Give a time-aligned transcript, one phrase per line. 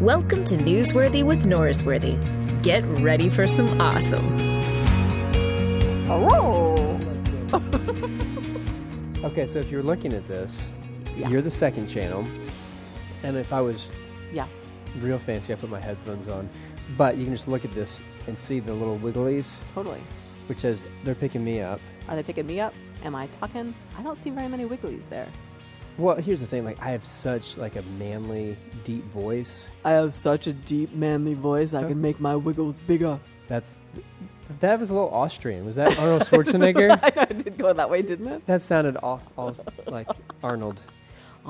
[0.00, 2.16] Welcome to Newsworthy with Norsworthy.
[2.62, 4.62] Get ready for some awesome.
[6.08, 6.98] Oh.
[9.22, 10.72] Okay, so if you're looking at this,
[11.16, 11.28] Yeah.
[11.28, 12.24] you're the second channel.
[13.22, 13.90] And if I was
[14.32, 14.46] Yeah.
[15.02, 16.48] real fancy, I put my headphones on.
[16.96, 20.00] But you can just look at this and see the little wigglies, Totally.
[20.46, 21.80] which says they're picking me up.
[22.08, 22.72] Are they picking me up?
[23.04, 23.74] Am I talking?
[23.98, 25.28] I don't see very many wigglies there.
[25.98, 29.68] Well, here's the thing: like I have such like a manly, deep voice.
[29.84, 31.74] I have such a deep, manly voice.
[31.74, 33.18] I can make my wiggles bigger.
[33.48, 33.74] That's
[34.60, 35.64] that was a little Austrian.
[35.64, 36.98] Was that Arnold Schwarzenegger?
[37.16, 38.46] I did go that way, didn't it?
[38.46, 39.54] that sounded all, all
[39.86, 40.08] like
[40.42, 40.82] Arnold.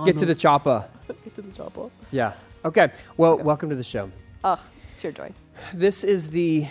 [0.05, 0.89] Get to the chopper.
[1.09, 1.91] Get to the chopper.
[2.11, 2.35] Yeah.
[2.65, 2.93] Okay.
[3.17, 4.11] Well, welcome to the show.
[4.45, 5.33] Ah, oh, pure joy.
[5.75, 6.67] This is the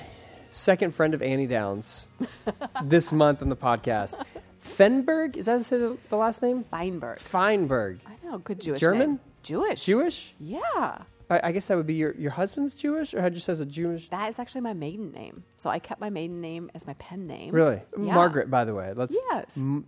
[0.52, 2.08] second friend of Annie Downs
[2.84, 4.24] this month on the podcast.
[4.62, 6.64] Fenberg, is that the the last name?
[6.64, 7.20] Feinberg.
[7.20, 8.00] Feinberg.
[8.06, 9.10] I know, good Jewish German?
[9.10, 9.20] name.
[9.44, 9.86] Jewish.
[9.86, 10.34] Jewish?
[10.40, 11.00] Yeah.
[11.30, 13.66] I, I guess that would be your, your husband's Jewish, or had just as a
[13.66, 14.10] Jewish?
[14.10, 15.44] That is actually my maiden name.
[15.58, 17.54] So I kept my maiden name as my pen name.
[17.54, 17.82] Really?
[17.98, 18.16] Yeah.
[18.16, 18.94] Margaret, by the way.
[18.96, 19.16] Let's.
[19.32, 19.56] Yes.
[19.56, 19.86] M-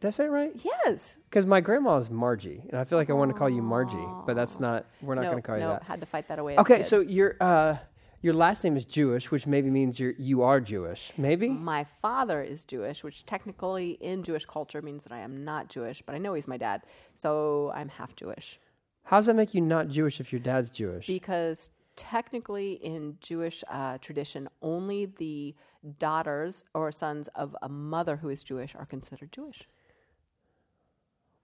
[0.00, 0.52] did I say it right?
[0.62, 1.16] Yes.
[1.30, 4.06] Because my grandma is Margie, and I feel like I want to call you Margie,
[4.26, 4.86] but that's not.
[5.00, 5.84] We're not no, going to call you no, that.
[5.84, 6.58] had to fight that away.
[6.58, 7.76] Okay, so your uh,
[8.24, 11.12] your last name is Jewish, which maybe means you're you are Jewish.
[11.18, 11.50] Maybe.
[11.50, 16.00] My father is Jewish, which technically in Jewish culture means that I am not Jewish,
[16.00, 16.84] but I know he's my dad.
[17.14, 18.58] So I'm half Jewish.
[19.02, 21.06] How does that make you not Jewish if your dad's Jewish?
[21.06, 25.54] Because technically in Jewish uh, tradition, only the
[25.98, 29.68] daughters or sons of a mother who is Jewish are considered Jewish.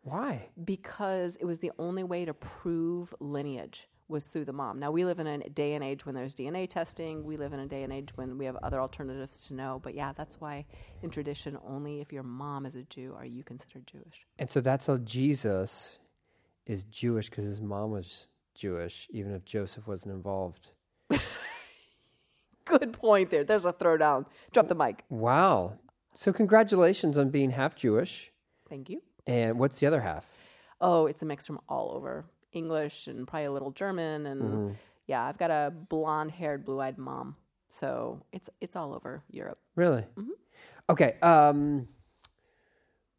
[0.01, 0.49] Why?
[0.65, 4.79] Because it was the only way to prove lineage was through the mom.
[4.79, 7.25] Now we live in a day and age when there's DNA testing.
[7.25, 9.81] We live in a day and age when we have other alternatives to know.
[9.83, 10.67] But yeah, that's why
[11.03, 14.27] in tradition, only if your mom is a Jew are you considered Jewish.
[14.39, 15.99] And so that's how Jesus
[16.67, 20.73] is Jewish because his mom was Jewish, even if Joseph wasn't involved.
[22.65, 23.45] Good point there.
[23.45, 24.27] There's a throwdown.
[24.53, 25.05] Drop the mic.
[25.09, 25.79] Wow.
[26.15, 28.31] So congratulations on being half Jewish.
[28.69, 29.03] Thank you.
[29.27, 30.29] And what's the other half?
[30.81, 34.27] Oh, it's a mix from all over English and probably a little German.
[34.27, 34.73] And Mm-hmm.
[35.07, 37.37] yeah, I've got a blonde haired, blue eyed mom.
[37.69, 39.59] So it's it's all over Europe.
[39.77, 40.03] Really?
[40.19, 40.31] Mm-hmm.
[40.91, 41.17] Okay.
[41.23, 41.87] Um,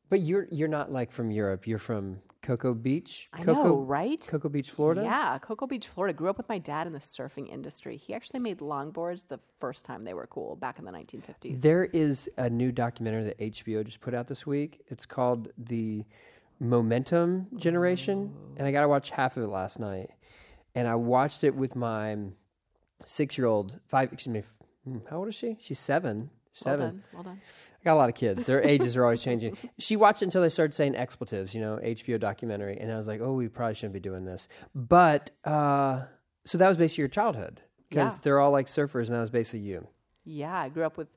[0.09, 1.66] but you're you're not like from Europe.
[1.68, 3.30] You're from Cocoa Beach.
[3.31, 4.25] I Cocoa, know, right?
[4.28, 5.03] Cocoa Beach, Florida.
[5.03, 6.12] Yeah, Cocoa Beach, Florida.
[6.14, 7.96] Grew up with my dad in the surfing industry.
[7.96, 11.62] He actually made longboards the first time they were cool back in the 1950s.
[11.62, 14.81] There is a new documentary that HBO just put out this week.
[14.88, 16.03] It's called The
[16.61, 20.11] Momentum Generation, and I got to watch half of it last night.
[20.75, 22.16] And I watched it with my
[23.03, 24.13] six-year-old, five.
[24.13, 24.44] Excuse me.
[24.85, 25.57] hmm, How old is she?
[25.59, 26.17] She's seven.
[26.19, 26.79] well Seven.
[26.79, 27.03] done.
[27.13, 27.41] Well done.
[27.44, 28.45] I got a lot of kids.
[28.45, 29.57] Their ages are always changing.
[29.79, 32.78] She watched it until they started saying expletives, you know, HBO documentary.
[32.79, 34.47] And I was like, oh, we probably shouldn't be doing this.
[34.75, 36.03] But, uh,
[36.45, 37.61] so that was basically your childhood.
[37.89, 38.19] Because Yeah.
[38.23, 39.88] they're all like surfers, and that was basically you.
[40.23, 41.07] Yeah, I grew up with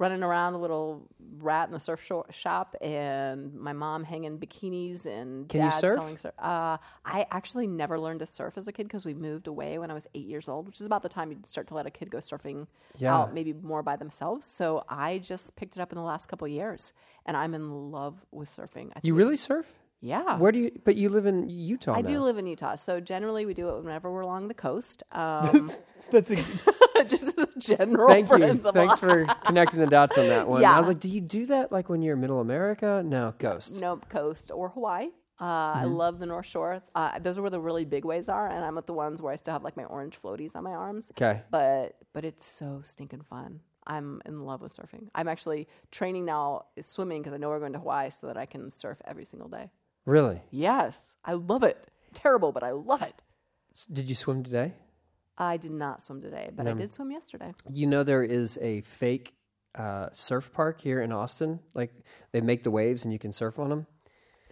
[0.00, 1.06] running around a little
[1.38, 6.16] rat in the surf sho- shop, and my mom hanging bikinis and Can dad selling
[6.16, 6.32] surf.
[6.38, 9.90] Uh, I actually never learned to surf as a kid because we moved away when
[9.90, 11.90] I was eight years old, which is about the time you start to let a
[11.90, 12.66] kid go surfing
[12.96, 13.14] Yeah.
[13.14, 14.46] out, maybe more by themselves.
[14.46, 16.92] So I just picked it up in the last couple of years,
[17.26, 18.90] and I'm in love with surfing.
[18.96, 19.66] I You really surf?
[20.00, 20.38] Yeah.
[20.38, 22.08] Where do you, but you live in Utah I now.
[22.08, 25.02] do live in Utah, so generally we do it whenever we're along the coast.
[25.12, 25.70] Um,
[26.10, 26.36] That's a,
[27.08, 28.36] just as a general thank you.
[28.38, 28.72] principle.
[28.72, 30.60] Thanks for connecting the dots on that one.
[30.62, 30.74] Yeah.
[30.74, 33.02] I was like, do you do that like when you're in middle America?
[33.04, 33.80] No, ghost.
[33.80, 35.06] Nope, coast or Hawaii.
[35.40, 35.94] Uh, I Mm-hmm.
[35.94, 36.82] love the North Shore.
[36.94, 39.32] Uh, those are where the really big waves are, and I'm at the ones where
[39.32, 41.10] I still have like my orange floaties on my arms.
[41.12, 41.40] Okay.
[41.50, 43.60] But but it's so stinking fun.
[43.86, 45.08] I'm in love with surfing.
[45.14, 48.44] I'm actually training now swimming because I know we're going to Hawaii so that I
[48.44, 49.70] can surf every single day.
[50.04, 50.42] Really?
[50.50, 51.78] Yes, I love it.
[52.12, 53.14] Terrible, but I love it.
[53.90, 54.74] Did you swim today?
[55.40, 57.54] I did not swim today, but I did swim yesterday.
[57.70, 59.34] You know there is a fake
[59.74, 61.60] uh, surf park here in Austin.
[61.74, 61.92] Like
[62.32, 63.86] they make the waves and you can surf on them.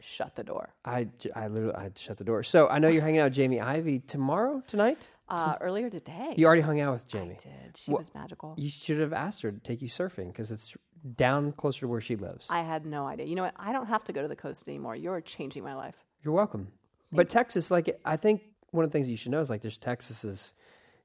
[0.01, 0.75] Shut the door.
[0.85, 2.43] I, j- I literally I shut the door.
[2.43, 5.07] So I know you're hanging out with Jamie Ivey tomorrow tonight.
[5.29, 7.37] Uh, earlier today, You already hung out with Jamie.
[7.39, 7.77] I did.
[7.77, 8.55] She was magical.
[8.57, 10.75] You should have asked her to take you surfing because it's
[11.17, 12.47] down closer to where she lives.
[12.49, 13.27] I had no idea.
[13.27, 13.55] You know what?
[13.59, 14.97] I don't have to go to the coast anymore.
[14.97, 15.97] You're changing my life.
[16.23, 16.69] You're welcome.
[17.13, 19.79] but Texas, like I think one of the things you should know is like there's
[19.79, 20.53] Texas has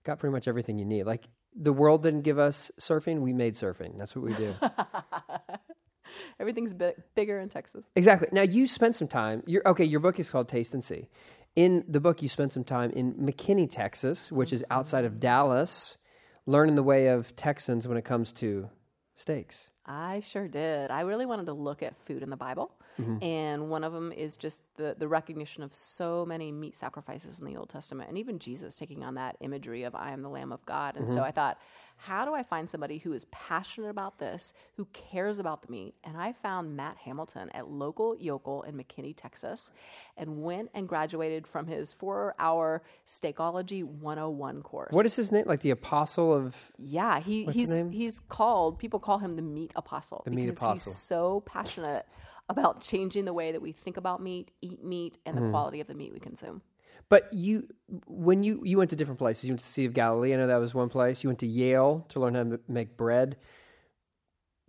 [0.03, 1.03] got pretty much everything you need.
[1.03, 3.97] Like the world didn't give us surfing, we made surfing.
[3.97, 4.53] That's what we do.
[6.39, 7.85] Everything's bi- bigger in Texas.
[7.95, 8.27] exactly.
[8.31, 9.43] Now you spent some time.
[9.45, 11.09] Your okay, your book is called Taste and See.
[11.55, 14.73] In the book, you spent some time in McKinney, Texas, which is mm-hmm.
[14.73, 15.97] outside of Dallas,
[16.45, 18.69] learning the way of Texans when it comes to
[19.15, 19.69] steaks.
[19.85, 20.91] I sure did.
[20.91, 22.71] I really wanted to look at food in the Bible.
[22.99, 23.23] Mm-hmm.
[23.23, 27.45] and one of them is just the the recognition of so many meat sacrifices in
[27.45, 30.51] the Old Testament, and even Jesus taking on that imagery of "I am the Lamb
[30.51, 31.25] of God." And so mm-hmm.
[31.25, 31.57] I thought,
[31.97, 35.95] how do I find somebody who is passionate about this, who cares about the meat?
[36.03, 39.71] And I found Matt Hamilton at local Yokel in McKinney, Texas,
[40.17, 44.91] and went and graduated from his four hour Steakology 101 course.
[44.91, 45.45] What is his name?
[45.47, 48.79] Like the apostle of Yeah, he, he's he's called.
[48.79, 50.23] People call him the meat apostle.
[50.25, 50.91] The meat because apostle.
[50.91, 52.05] He's so passionate
[52.49, 55.51] about changing the way that we think about meat, eat meat, and the Mm-hmm.
[55.51, 56.61] quality of the meat we consume.
[57.09, 57.67] But you,
[58.07, 60.33] when you you went to different places, you went to Sea of Galilee.
[60.33, 61.23] I know that was one place.
[61.23, 63.37] You went to Yale to learn how to make bread.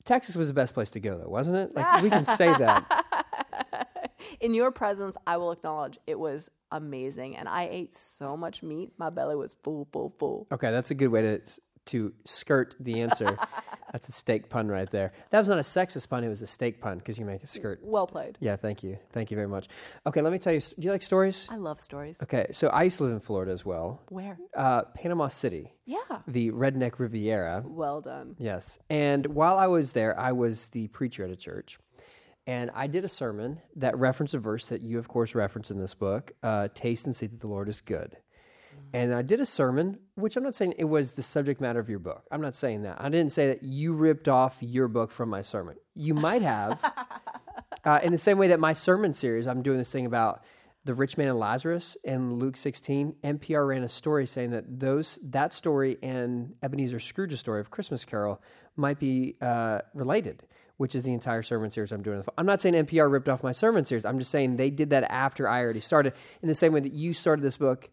[0.05, 1.75] Texas was the best place to go, though, wasn't it?
[1.75, 3.89] Like we can say that.
[4.41, 8.93] In your presence, I will acknowledge it was amazing, and I ate so much meat,
[8.99, 10.47] my belly was full, full, full.
[10.53, 11.41] Okay, that's a good way to
[11.87, 13.37] to skirt the answer.
[13.93, 15.13] that's a steak pun right there.
[15.31, 17.47] That was not a sexist pun; it was a steak pun because you make a
[17.47, 17.81] skirt.
[17.83, 18.37] Well played.
[18.41, 19.69] Yeah, thank you, thank you very much.
[20.07, 20.61] Okay, let me tell you.
[20.61, 21.47] Do you like stories?
[21.51, 22.17] I love stories.
[22.23, 24.03] Okay, so I used to live in Florida as well.
[24.09, 24.39] Where?
[24.57, 25.99] Uh, Panama City, Yeah.
[26.27, 27.63] the redneck Riviera.
[27.67, 28.37] Well done.
[28.39, 28.79] Yes.
[28.91, 31.79] And while I was there, I was the preacher at a church.
[32.47, 35.79] And I did a sermon that referenced a verse that you, of course, reference in
[35.79, 38.19] this book uh, Taste and see that the Lord is good.
[38.93, 41.89] And I did a sermon, which I'm not saying it was the subject matter of
[41.89, 42.25] your book.
[42.31, 43.01] I'm not saying that.
[43.01, 45.77] I didn't say that you ripped off your book from my sermon.
[45.95, 46.79] You might have.
[47.85, 50.45] uh, in the same way that my sermon series, I'm doing this thing about
[50.85, 53.17] the rich man and Lazarus in Luke 16.
[53.25, 58.05] NPR ran a story saying that those that story and Ebenezer Scrooge's story of Christmas
[58.05, 58.41] Carol
[58.77, 60.43] might be uh, related,
[60.77, 62.23] which is the entire sermon series I'm doing.
[62.37, 64.05] I'm not saying NPR ripped off my sermon series.
[64.05, 66.13] I'm just saying they did that after I already started,
[66.43, 67.91] in the same way that you started this book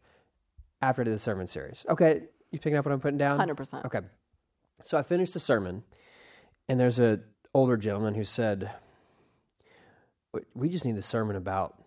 [0.82, 1.86] after I did the sermon series.
[1.90, 3.40] Okay, you picking up what I'm putting down?
[3.40, 3.86] 100%.
[3.86, 4.02] Okay.
[4.84, 5.84] So I finished the sermon,
[6.68, 7.20] and there's a
[7.54, 8.72] older gentleman who said,
[10.34, 11.82] "We- "We just need the sermon about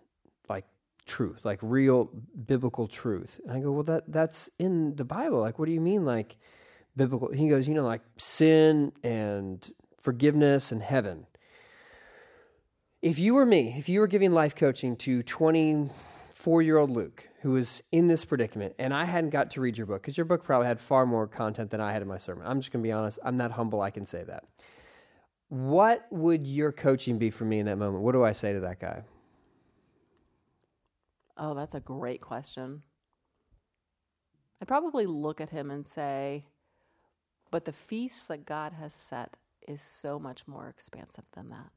[0.47, 0.65] like
[1.05, 2.05] truth, like real
[2.45, 5.39] biblical truth." And I go, "Well, that that's in the Bible.
[5.41, 6.37] Like, what do you mean, like
[6.95, 9.69] biblical?" He goes, "You know, like sin and
[9.99, 11.27] forgiveness and heaven."
[13.01, 17.27] If you were me, if you were giving life coaching to 24 year old Luke,
[17.45, 20.25] who was in this predicament, and I hadn't got to read your book, because your
[20.25, 22.43] book probably had far more content than I had in my sermon.
[22.47, 23.19] I'm just going to be honest.
[23.23, 24.45] I'm that humble, I can say that.
[25.49, 28.03] What would your coaching be for me in that moment?
[28.03, 29.03] What do I say to that guy?
[31.37, 32.81] Oh, that's a great question.
[34.59, 36.45] I'd probably look at him and say,
[37.51, 39.37] but the feast that God has set
[39.67, 41.69] is so much more expansive than that.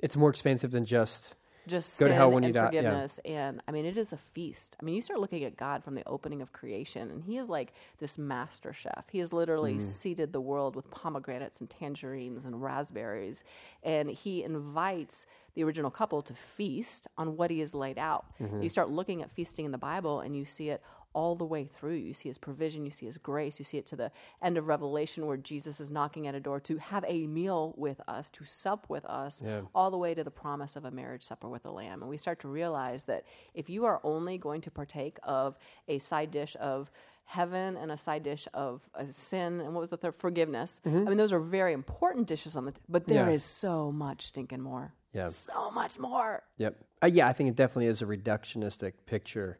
[0.00, 1.34] It's more expansive than just
[1.68, 2.80] Just Go to sin hell when you and die, yeah.
[2.82, 3.20] forgiveness.
[3.24, 4.76] And I mean, it is a feast.
[4.80, 7.48] I mean, you start looking at God from the opening of creation, and He is
[7.48, 9.04] like this master chef.
[9.10, 9.80] He has literally Mm-hmm.
[9.80, 13.44] seeded the world with pomegranates and tangerines and raspberries.
[13.82, 18.26] And He invites the original couple to feast on what He has laid out.
[18.40, 18.62] Mm-hmm.
[18.62, 20.82] You start looking at feasting in the Bible, and you see it
[21.14, 21.94] all the way through.
[21.94, 24.10] You see his provision, you see his grace, you see it to the
[24.42, 28.00] end of Revelation where Jesus is knocking at a door to have a meal with
[28.08, 29.62] us, to sup with us, Yeah.
[29.74, 32.02] all the way to the promise of a marriage supper with the Lamb.
[32.02, 33.24] And we start to realize that
[33.54, 35.58] if you are only going to partake of
[35.88, 36.90] a side dish of
[37.24, 40.88] heaven and a side dish of uh, sin and what was the third forgiveness i
[40.88, 43.68] mean those are very important dishes on the t- but there is Yeah.
[43.68, 45.26] so much stinking more Yeah.
[45.28, 46.82] so much more Yep.
[47.02, 49.58] Uh, yeah, I think it definitely is a reductionistic picture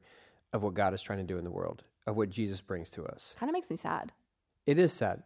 [0.52, 3.05] of what God is trying to do in the world, of what Jesus brings to
[3.07, 3.35] us.
[3.38, 4.12] kind of makes me sad
[4.67, 5.23] It is sad.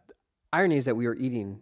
[0.51, 1.61] Irony is that we were eating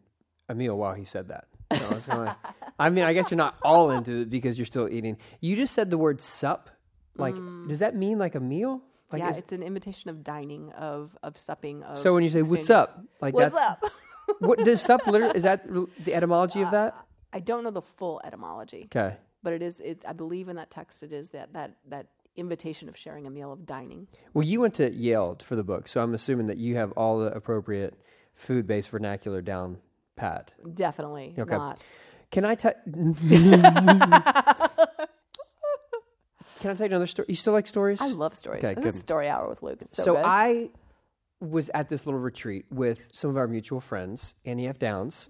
[0.50, 1.46] a meal while he said that.
[1.78, 2.38] So I, was gonna-
[2.78, 5.18] I mean, I guess you're not all into it because you're still eating.
[5.40, 6.70] You just said the word sup.
[7.16, 7.68] Like, mm.
[7.70, 8.82] does that mean like a meal?
[9.12, 12.30] Like, yeah is- it's an invitation of dining of of supping of so when you
[12.30, 13.84] say "What's up," like what's up
[14.40, 15.66] what does sup literally is that
[16.06, 16.94] the etymology of that?
[16.94, 17.02] Uh,
[17.34, 19.18] i don't know the full etymology Okay.
[19.44, 22.88] but it is it i believe in that text it is that that that invitation
[22.90, 26.02] of sharing a meal of dining Well, you went to Yale for the book, so
[26.02, 27.96] I'm assuming that you have all the appropriate
[28.36, 29.78] food-based vernacular down
[30.16, 30.54] pat.
[30.74, 31.56] definitely Okay.
[31.56, 31.80] not
[32.32, 32.74] Can I tell?
[36.62, 37.26] Can I tell you another story?
[37.30, 38.00] You still like stories?
[38.02, 40.18] i love stories Okay, this story hour with luke it's so, so.
[40.24, 40.70] I
[41.40, 44.78] was at this little retreat with some of our mutual friends, Annie F.
[44.78, 45.30] Downs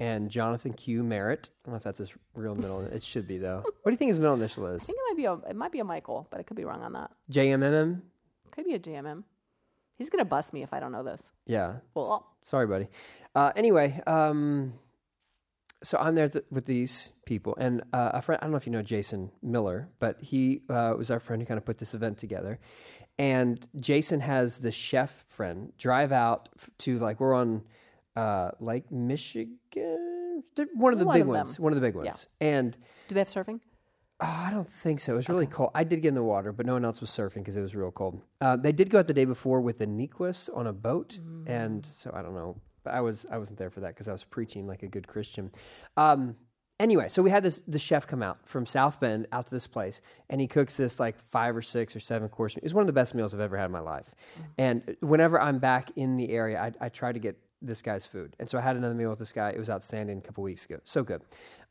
[0.00, 1.04] and Jonathan Q.
[1.04, 1.48] Merritt.
[1.50, 2.80] I don't know if that's his real middle.
[2.80, 3.58] It should be though.
[3.62, 4.72] What do you think his middle initial is?
[4.72, 4.86] I is?
[4.86, 6.82] think it might be a it might be a michael but i could be wrong
[6.82, 8.00] on that JMMM.
[8.50, 9.22] could be a jmm
[9.96, 11.76] he's gonna bust me if i don't know this Yeah.
[11.94, 12.88] well Sorry, buddy.
[13.34, 14.72] Uh, anyway, um,
[15.82, 18.38] so I'm there th- with these people, and uh, a friend.
[18.40, 21.46] I don't know if you know Jason Miller, but he uh, was our friend who
[21.46, 22.58] kind of put this event together.
[23.18, 27.62] And Jason has the chef friend drive out f- to like we're on
[28.16, 30.42] uh, Lake Michigan,
[30.74, 31.60] one of the One big of ones.
[31.60, 32.28] One of the big ones.
[32.40, 32.76] And
[33.08, 33.60] Do they have surfing?
[34.22, 35.14] Oh, I don't think so.
[35.14, 35.70] It was really cold.
[35.74, 37.74] I did get in the water, but no one else was surfing because it was
[37.74, 38.20] real cold.
[38.42, 41.86] Uh, they did go out the day before with the Niequist on a boat, and
[41.86, 42.56] so I don't know.
[42.84, 45.06] But I was I wasn't there for that because I was preaching like a good
[45.06, 45.50] Christian.
[45.96, 46.36] Um,
[46.78, 49.66] anyway, so we had this the chef come out from South Bend out to this
[49.66, 52.56] place, and he cooks this like five or six or seven course.
[52.56, 52.62] meal.
[52.64, 54.14] It's one of the best meals I've ever had in my life.
[54.58, 58.36] And whenever I'm back in the area, I, I try to get this guy's food.
[58.38, 59.50] And so I had another meal with this guy.
[59.50, 60.78] It was outstanding a couple weeks ago.
[60.84, 61.22] So good.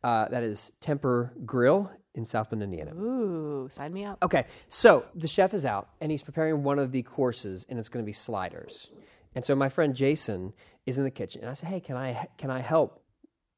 [0.03, 2.93] Uh, that is Temper Grill in South Bend, Indiana.
[2.95, 4.17] Ooh, sign me up.
[4.23, 7.89] Okay, so the chef is out and he's preparing one of the courses, and it's
[7.89, 8.89] going to be sliders.
[9.35, 10.53] And so my friend Jason
[10.85, 13.03] is in the kitchen, and I said, "Hey, can I can I help,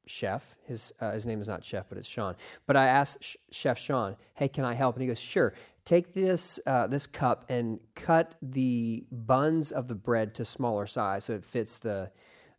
[0.06, 2.34] chef?" His uh, his name is not chef, but it's Sean.
[2.66, 6.14] But I asked Sh- Chef Sean, "Hey, can I help?" And he goes, "Sure." Take
[6.14, 11.34] this uh, this cup and cut the buns of the bread to smaller size so
[11.34, 12.10] it fits the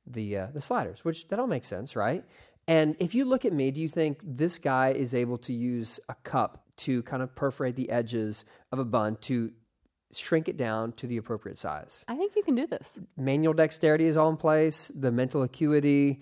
[0.05, 1.05] the uh, the sliders.
[1.05, 2.23] Which that all makes sense, right?
[2.67, 5.99] And if you look at me, do you think this guy is able to use
[6.09, 9.51] a cup to kind of perforate the edges of a bun to
[10.13, 12.05] shrink it down to the appropriate size?
[12.07, 12.99] I think you can do this.
[13.17, 16.21] Manual dexterity is all in place, the mental acuity,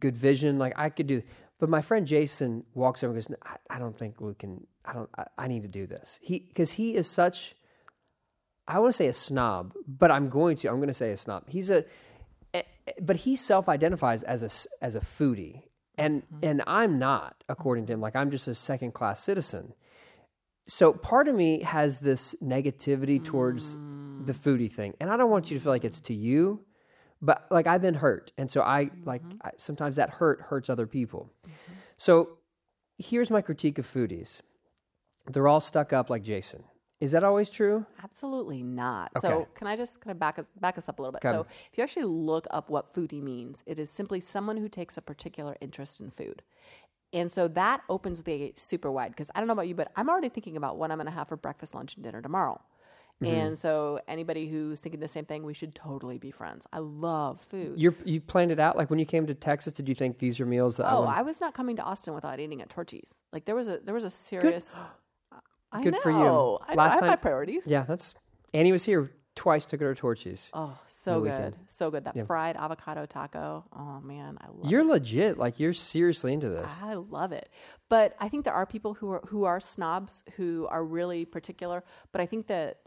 [0.00, 0.58] good vision.
[0.58, 1.22] Like I could do.
[1.58, 4.92] But my friend Jason walks over and goes, I, I don't think Luke can, I
[4.92, 6.18] don't, I, I need to do this.
[6.22, 7.54] He, because he is such,
[8.68, 11.16] I want to say a snob, but I'm going to, I'm going to say a
[11.16, 11.48] snob.
[11.48, 11.84] He's a,
[12.54, 15.62] eh, eh, but he self-identifies as a, as a foodie,
[15.96, 18.00] and and I'm not, according to him.
[18.00, 19.74] Like I'm just a second class citizen.
[20.68, 23.72] So part of me has this negativity towards
[24.24, 26.60] the foodie thing, and I don't want you to feel like it's to you,
[27.20, 29.08] but like I've been hurt, and so I mm-hmm.
[29.08, 31.30] like I, sometimes that hurt hurts other people.
[31.96, 32.30] So
[32.98, 34.40] here's my critique of foodies:
[35.26, 36.64] they're all stuck up like Jason.
[37.00, 37.86] Is that always true?
[38.02, 39.12] Absolutely not.
[39.16, 39.28] Okay.
[39.28, 41.20] So, can I just kind of back us back us up a little bit?
[41.20, 41.32] Come.
[41.32, 44.96] So, if you actually look up what foodie means, it is simply someone who takes
[44.96, 46.42] a particular interest in food.
[47.12, 49.90] And so that opens the gate super wide because I don't know about you, but
[49.96, 52.60] I'm already thinking about what I'm going to have for breakfast, lunch, and dinner tomorrow.
[53.22, 53.34] Mm-hmm.
[53.34, 56.66] And so, anybody who's thinking the same thing, we should totally be friends.
[56.72, 57.74] I love food.
[57.76, 58.76] You you planned it out.
[58.76, 61.00] Like when you came to Texas, did you think these are meals that I Oh,
[61.00, 63.14] would I was not coming to Austin without eating at Torchy's.
[63.32, 64.78] Like there was a there was a serious.
[65.72, 66.00] I Good know.
[66.00, 66.58] for you.
[66.66, 67.64] I, Last I have my time- priorities.
[67.66, 68.14] Yeah, that's
[68.54, 69.66] Annie was here twice.
[69.66, 70.48] Took her to Torchy's.
[70.54, 72.04] Oh, so good, so good.
[72.04, 73.64] That fried avocado taco.
[73.76, 74.70] Oh man, I love.
[74.70, 75.36] You're legit.
[75.36, 76.72] Like you're seriously into this.
[76.82, 77.50] I love it.
[77.90, 81.84] But I think there are people who are who are snobs who are really particular.
[82.12, 82.78] But I think that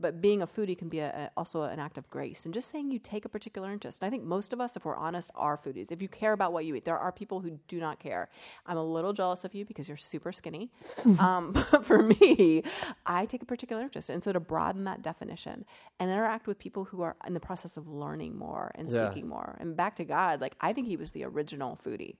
[0.00, 2.68] but being a foodie can be a, a- also an act of grace and just
[2.70, 4.00] saying you take a particular interest.
[4.02, 5.90] And I think most of us, if we're honest, are foodies.
[5.90, 8.28] If you care about what you eat, there are people who do not care.
[8.66, 10.70] I'm a little jealous of you because you're super skinny.
[11.18, 12.62] um, but for me,
[13.06, 15.64] I take a particular interest, and so to broaden that definition
[15.98, 19.08] and interact with people who are in the process of learning more and Yeah.
[19.08, 19.56] seeking more.
[19.60, 22.16] And back to God, like I think He was the original foodie.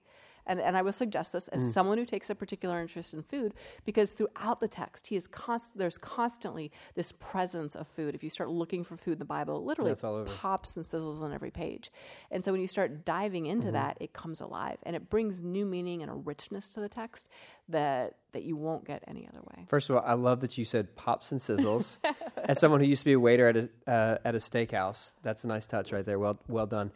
[0.49, 1.55] And, and I will suggest this Mm.
[1.57, 3.53] as someone who takes a particular interest in food,
[3.85, 8.15] because throughout the text, he is const- there's constantly this presence of food.
[8.15, 11.21] If you start looking for food in the Bible, it literally all pops and sizzles
[11.21, 11.91] on every page.
[12.31, 13.73] And so when you start diving into Mm-hmm.
[13.75, 17.29] that, it comes alive and it brings new meaning and a richness to the text
[17.69, 19.65] that that you won't get any other way.
[19.67, 21.97] First of all, I love that you said pops and sizzles.
[22.37, 25.43] As someone who used to be a waiter at a uh, at a steakhouse, that's
[25.43, 26.17] a nice touch right there.
[26.19, 26.91] Well well done.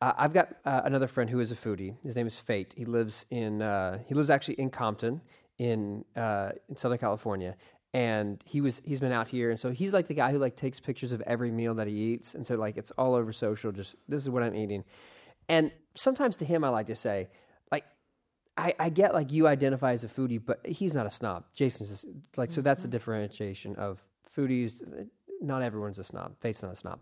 [0.00, 1.96] Uh, I've got uh, another friend who is a foodie.
[2.04, 2.74] His name is Fate.
[2.76, 5.20] He lives in uh, he lives actually in Compton
[5.58, 7.56] in uh, in Southern California.
[7.94, 10.56] And he was he's been out here, and so he's like the guy who like
[10.56, 13.72] takes pictures of every meal that he eats, and so like it's all over social.
[13.72, 14.84] Just this is what I'm eating,
[15.48, 17.28] and sometimes to him I like to say,
[17.72, 17.84] like
[18.58, 21.44] I, I get like you identify as a foodie, but he's not a snob.
[21.54, 22.60] Jason's just, like so.
[22.60, 24.04] That's the differentiation of
[24.36, 24.82] foodies.
[25.40, 26.34] Not everyone's a snob.
[26.40, 27.00] Fate's not a snob,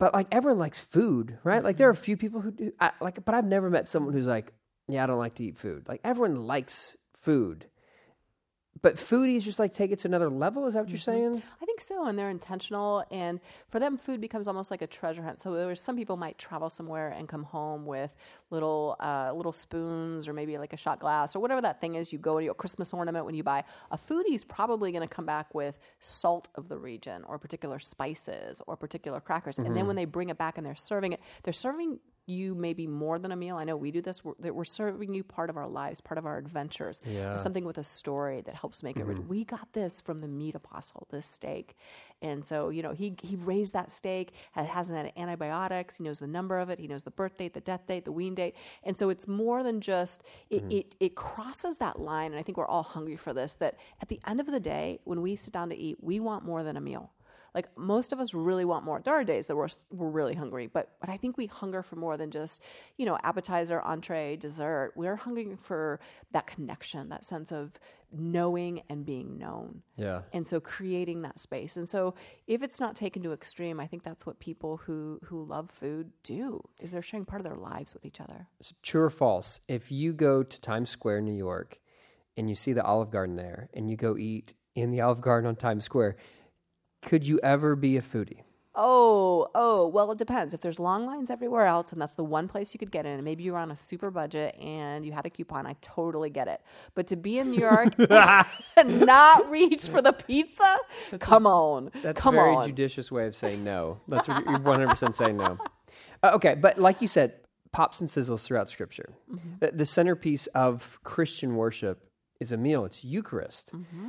[0.00, 1.62] but like everyone likes food, right?
[1.62, 2.02] Like there are a mm-hmm.
[2.02, 2.72] few people who do.
[2.80, 4.52] I, like, but I've never met someone who's like,
[4.88, 5.86] yeah, I don't like to eat food.
[5.86, 7.66] Like everyone likes food,
[8.82, 10.66] but foodies just like take it to another level.
[10.66, 11.42] Is that what you're saying?
[11.60, 13.04] I think so, and they're intentional.
[13.10, 15.40] And for them, food becomes almost like a treasure hunt.
[15.40, 18.14] So there's some people might travel somewhere and come home with
[18.50, 22.12] little uh, little spoons or maybe like a shot glass or whatever that thing is.
[22.12, 25.26] You go to your Christmas ornament when you buy a foodie's probably going to come
[25.26, 29.58] back with salt of the region or particular spices or particular crackers.
[29.58, 31.98] And then when they bring it back and they're serving it, they're serving
[32.30, 33.56] you maybe more than a meal.
[33.56, 34.24] I know we do this.
[34.24, 37.00] We're, that we're serving you part of our lives, part of our adventures.
[37.04, 37.36] Yeah.
[37.36, 39.08] Something with a story that helps make it mm-hmm.
[39.10, 39.20] rich.
[39.28, 41.76] We got this from the meat apostle, this steak.
[42.22, 44.32] And so, you know, he, he raised that steak.
[44.56, 45.96] It hasn't had antibiotics.
[45.96, 46.78] He knows the number of it.
[46.78, 48.54] He knows the birth date, the death date, the wean date.
[48.84, 50.70] And so it's more than just, it, mm-hmm.
[50.70, 52.32] it, it crosses that line.
[52.32, 55.00] And I think we're all hungry for this that at the end of the day,
[55.04, 57.10] when we sit down to eat, we want more than a meal.
[57.54, 59.00] Like most of us really want more.
[59.04, 61.96] There are days that we're we're really hungry, but but I think we hunger for
[61.96, 62.62] more than just
[62.96, 64.92] you know appetizer, entree, dessert.
[64.94, 66.00] We're hungering for
[66.32, 67.72] that connection, that sense of
[68.12, 69.82] knowing and being known.
[69.96, 70.22] Yeah.
[70.32, 71.76] And so creating that space.
[71.76, 72.14] And so
[72.46, 76.10] if it's not taken to extreme, I think that's what people who who love food
[76.22, 76.62] do.
[76.80, 78.48] Is they're sharing part of their lives with each other.
[78.82, 79.60] True or false?
[79.68, 81.80] If you go to Times Square, New York,
[82.36, 85.48] and you see the Olive Garden there, and you go eat in the Olive Garden
[85.48, 86.16] on Times Square,
[87.02, 88.42] could you ever be a foodie?
[88.76, 90.54] Oh, oh, well, it depends.
[90.54, 93.12] If there's long lines everywhere else and that's the one place you could get in,
[93.12, 96.46] and maybe you're on a super budget and you had a coupon, I totally get
[96.46, 96.60] it.
[96.94, 97.94] But to be in New York
[98.76, 100.78] and not reach for the pizza,
[101.18, 101.90] come on.
[102.02, 102.66] That's come a very on.
[102.68, 104.00] judicious way of saying no.
[104.06, 105.58] That's what you're 100% saying no.
[106.22, 107.34] Uh, okay, but like you said,
[107.72, 109.14] pops and sizzles throughout Scripture.
[109.32, 109.48] Mm-hmm.
[109.60, 112.06] The, the centerpiece of Christian worship
[112.40, 112.84] is a meal.
[112.84, 113.72] It's Eucharist.
[113.72, 114.08] Mm-hmm.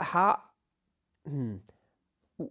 [0.00, 0.40] How?
[1.28, 1.56] Hmm,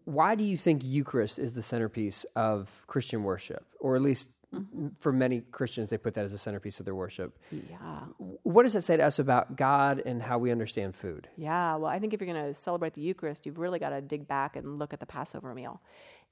[0.05, 4.89] why do you think Eucharist is the centerpiece of Christian worship, or at least Mm-hmm.
[4.99, 7.39] for many Christians, they put that as a centerpiece of their worship?
[7.51, 8.01] yeah.
[8.43, 11.27] What does that say to us about God and how we understand food?
[11.37, 13.99] Yeah, well, I think if you're going to celebrate the Eucharist, you've really got to
[13.99, 15.81] dig back and look at the Passover meal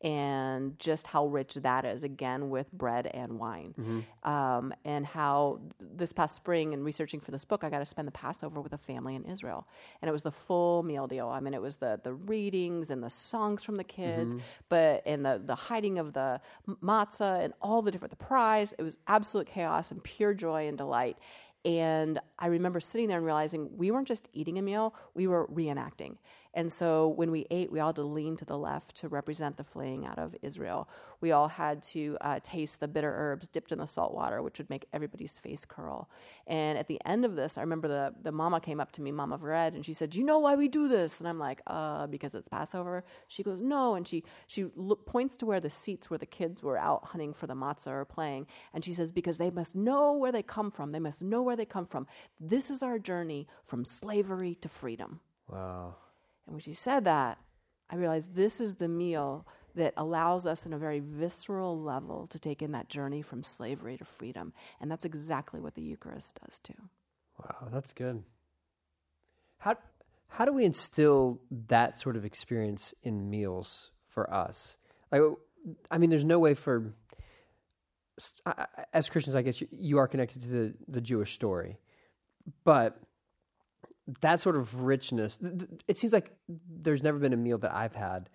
[0.04, 4.06] and just how rich that is, again, with bread and wine.
[4.24, 8.08] Um, and how this past spring, and researching for this book, I got to spend
[8.08, 9.68] the Passover with a family in Israel.
[10.02, 11.28] And it was the full meal deal.
[11.28, 14.34] I mean, it was the, the readings and the songs from the kids,
[14.70, 16.42] but and the, the hiding of the
[16.84, 18.74] matzah and all the different, the prize.
[18.78, 21.18] It was absolute chaos and pure joy and delight.
[21.64, 25.48] And I remember sitting there and realizing we weren't just eating a meal, we were
[25.48, 26.18] reenacting.
[26.54, 29.58] And so when we ate, we all had to lean to the left to represent
[29.58, 30.88] the fleeing out of Israel.
[31.20, 34.58] We all had to uh, taste the bitter herbs dipped in the salt water, which
[34.60, 36.10] would make everybody's face curl.
[36.48, 39.12] And at the end of this, I remember the, the mama came up to me,
[39.12, 42.08] Mama Vered, and she said, you know why we do this?" And I'm like, "Uh,
[42.08, 46.10] because it's Passover." She goes, "No," and she she look, points to where the seats
[46.10, 49.38] where the kids were out hunting for the matzah or playing, and she says, "Because
[49.38, 50.92] they must know where they come from.
[50.92, 52.08] They must know where they come from.
[52.40, 55.96] This is our journey from slavery to freedom." Wow.
[56.52, 57.38] And when she said that,
[57.90, 62.38] I realized this is the meal that allows us in a very visceral level to
[62.38, 64.52] take in that journey from slavery to freedom.
[64.82, 66.74] And that's exactly what the Eucharist does too.
[67.40, 68.22] Wow, that's good.
[69.60, 69.78] How
[70.28, 74.76] how do we instill that sort of experience in meals for us?
[75.10, 75.22] Like,
[75.90, 76.94] I mean, there's no way for
[78.92, 81.78] as Christians, I guess you, you are connected to the, the Jewish story,
[82.66, 83.00] but
[84.22, 85.40] that sort of richness.
[85.88, 86.34] It seems like
[86.70, 88.30] there's never been a meal that I've had,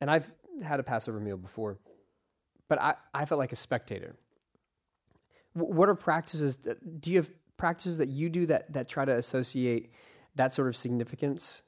[0.00, 0.30] and I've
[0.62, 1.78] had a Passover meal before,
[2.68, 4.16] but I, I felt like a spectator.
[5.54, 6.56] Wh- What are practices?
[6.56, 9.90] Do you have practices that you do that that try to associate
[10.36, 11.62] that sort of significance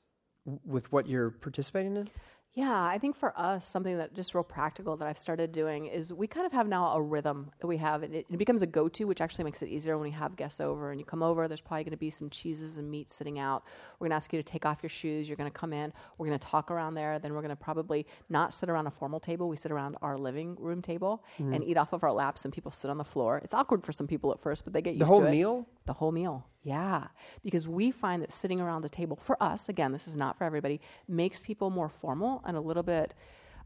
[0.64, 2.09] with what you're participating in?
[2.54, 6.12] Yeah, I think for us, something that just real practical that I've started doing is
[6.12, 8.66] we kind of have now a rhythm that we have, and it, it becomes a
[8.66, 11.22] go to, which actually makes it easier when we have guests over and you come
[11.22, 11.48] over.
[11.48, 13.64] There's probably going to be some cheeses and meats sitting out.
[13.98, 15.30] We're going to ask you to take off your shoes.
[15.30, 15.94] You're going to come in.
[16.18, 17.18] We're going to talk around there.
[17.18, 19.48] Then we're going to probably not sit around a formal table.
[19.48, 21.54] We sit around our living room table mm-hmm.
[21.54, 23.40] and eat off of our laps, and people sit on the floor.
[23.42, 25.30] It's awkward for some people at first, but they get used The whole to it.
[25.30, 25.66] meal?
[25.87, 26.47] The whole meal.
[26.62, 27.09] Yeah.
[27.42, 30.45] Because we find that sitting around a table, for us, again, this is not for
[30.45, 33.14] everybody, makes people more formal and a little bit.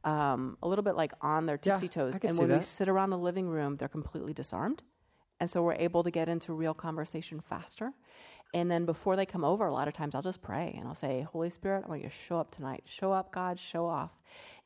[0.04, 2.20] Um, a little bit like on their Yeah, tipsy toes.
[2.22, 4.84] And when we sit around the living room, they're completely disarmed.
[5.40, 7.92] And so we're able to get into real conversation faster.
[8.54, 10.94] And then before they come over, a lot of times I'll just pray and I'll
[10.94, 12.84] say, Holy Spirit, I want you to show up tonight.
[12.86, 14.12] Show up, God, show off.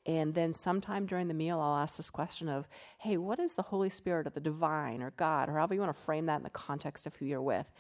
[0.07, 2.67] And then sometime during the meal, I'll ask this question of,
[2.99, 5.95] hey, what is the Holy Spirit or the divine or God, or however you want
[5.95, 7.71] to frame that in the context of who you're with?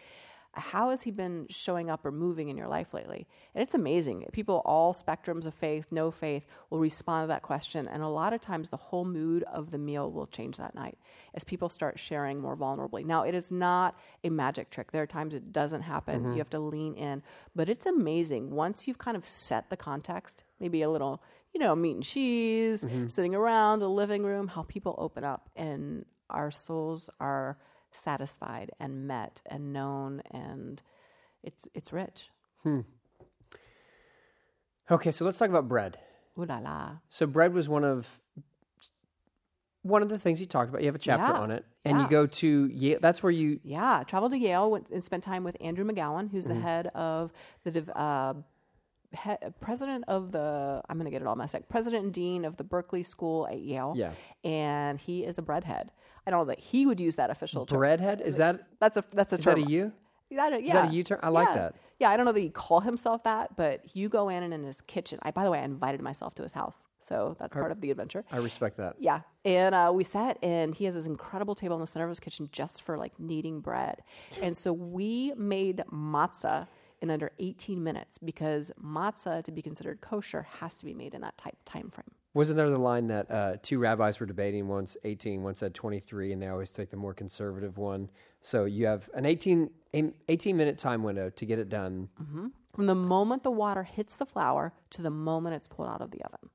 [0.52, 3.28] How has he been showing up or moving in your life lately?
[3.54, 4.26] And it's amazing.
[4.32, 7.86] People, all spectrums of faith, no faith, will respond to that question.
[7.86, 10.98] And a lot of times, the whole mood of the meal will change that night
[11.34, 13.04] as people start sharing more vulnerably.
[13.04, 14.90] Now, it is not a magic trick.
[14.90, 16.20] There are times it doesn't happen.
[16.20, 16.32] Mm-hmm.
[16.32, 17.22] You have to lean in.
[17.54, 18.50] But it's amazing.
[18.50, 22.84] Once you've kind of set the context, maybe a little, you know, meat and cheese,
[23.08, 27.58] sitting around a living room, how people open up and our souls are
[27.90, 30.80] satisfied and met and known and
[31.42, 32.28] it's it's rich.
[34.90, 35.98] Okay, so let's talk about bread.
[36.38, 36.96] Ooh la la.
[37.10, 38.20] So bread was one of
[39.82, 40.82] one of the things you talked about.
[40.82, 42.98] You have a chapter Yeah, on it, and you go to Yale.
[43.00, 46.46] That's where you Yeah, traveled to Yale went, and spent time with Andrew McGowan, who's
[46.46, 46.54] Mm-hmm.
[46.54, 47.32] the head of
[47.64, 48.34] the uh,
[49.12, 51.68] he, president of the I'm going to get it all messed up.
[51.68, 53.94] President and dean of the Berkeley School at Yale.
[53.96, 54.12] Yeah.
[54.44, 55.88] and he is a breadhead.
[56.26, 57.80] I don't know that he would use that official term.
[57.80, 58.20] breadhead.
[58.20, 59.64] Is that That's a that's a is that term.
[59.64, 59.92] a you?
[60.32, 60.66] That, yeah.
[60.68, 61.18] Is that a U term?
[61.24, 61.54] I like Yeah.
[61.56, 61.74] that.
[61.98, 64.62] yeah, I don't know that he'd call himself that, but you go in and in
[64.62, 65.18] his kitchen.
[65.22, 67.90] I, by the way, I invited myself to his house, so that's part of the
[67.90, 68.24] adventure.
[68.30, 68.94] I respect that.
[69.00, 69.22] Yeah.
[69.44, 72.20] And uh, we sat, and he has this incredible table in the center of his
[72.20, 74.02] kitchen just for like kneading bread.
[74.40, 76.68] And so we made matzah
[77.00, 81.20] in under 18 minutes because matzah, to be considered kosher, has to be made in
[81.22, 82.10] that type time frame.
[82.32, 84.68] Wasn't there the line that uh, two rabbis were debating?
[84.68, 88.08] Once 18, one said 23, and they always take the more conservative one.
[88.42, 89.68] So you have an 18,
[90.28, 92.08] 18 minute time window to get it done.
[92.22, 92.46] Mm-hmm.
[92.74, 96.12] From the moment the water hits the flour to the moment it's pulled out of
[96.12, 96.50] the oven.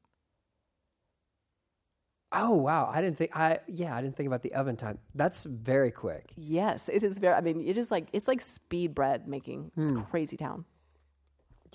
[2.35, 2.91] Oh wow!
[2.91, 4.99] I didn't think I yeah I didn't think about the oven time.
[5.15, 6.33] That's very quick.
[6.35, 7.33] Yes, it is very.
[7.33, 9.71] I mean, it is like it's like speed bread making.
[9.77, 10.01] It's hmm.
[10.01, 10.65] crazy town.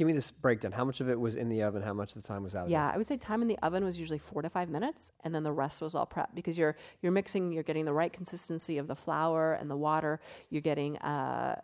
[0.01, 0.73] Give me this breakdown.
[0.73, 1.83] How much of it was in the oven?
[1.83, 3.59] How much of the time was out of Yeah, I would say time in the
[3.59, 6.57] oven was usually four to five minutes, and then the rest was all prep because
[6.57, 10.19] you're you're mixing, you're getting the right consistency of the flour and the water.
[10.49, 11.61] You're getting uh,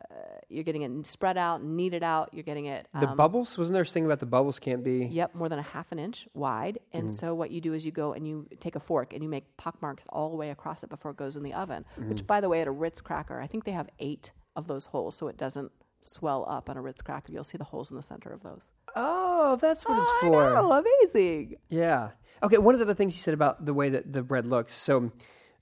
[0.50, 2.28] you're getting it spread out, kneaded out.
[2.34, 2.86] You're getting it.
[2.94, 3.00] it?
[3.00, 5.06] The um, bubbles wasn't there a thing about the bubbles can't be.
[5.06, 6.78] Yep, more than a half an inch wide.
[6.92, 7.12] And Mm-hmm.
[7.12, 9.56] so what you do is you go and you take a fork and you make
[9.56, 11.86] pock marks all the way across it before it goes in the oven.
[11.98, 12.10] Mm-hmm.
[12.10, 14.84] Which, by the way, at a Ritz cracker, I think they have eight of those
[14.84, 15.72] holes, so it doesn't
[16.06, 17.32] swell up on a Ritz cracker.
[17.32, 18.70] You'll see the holes in the center of those.
[18.94, 20.30] Oh, that's what it's I for.
[20.54, 21.56] know, amazing.
[21.68, 22.10] Yeah.
[22.42, 22.58] Okay.
[22.58, 24.72] One of the other things you said about the way that the bread looks.
[24.72, 25.12] So,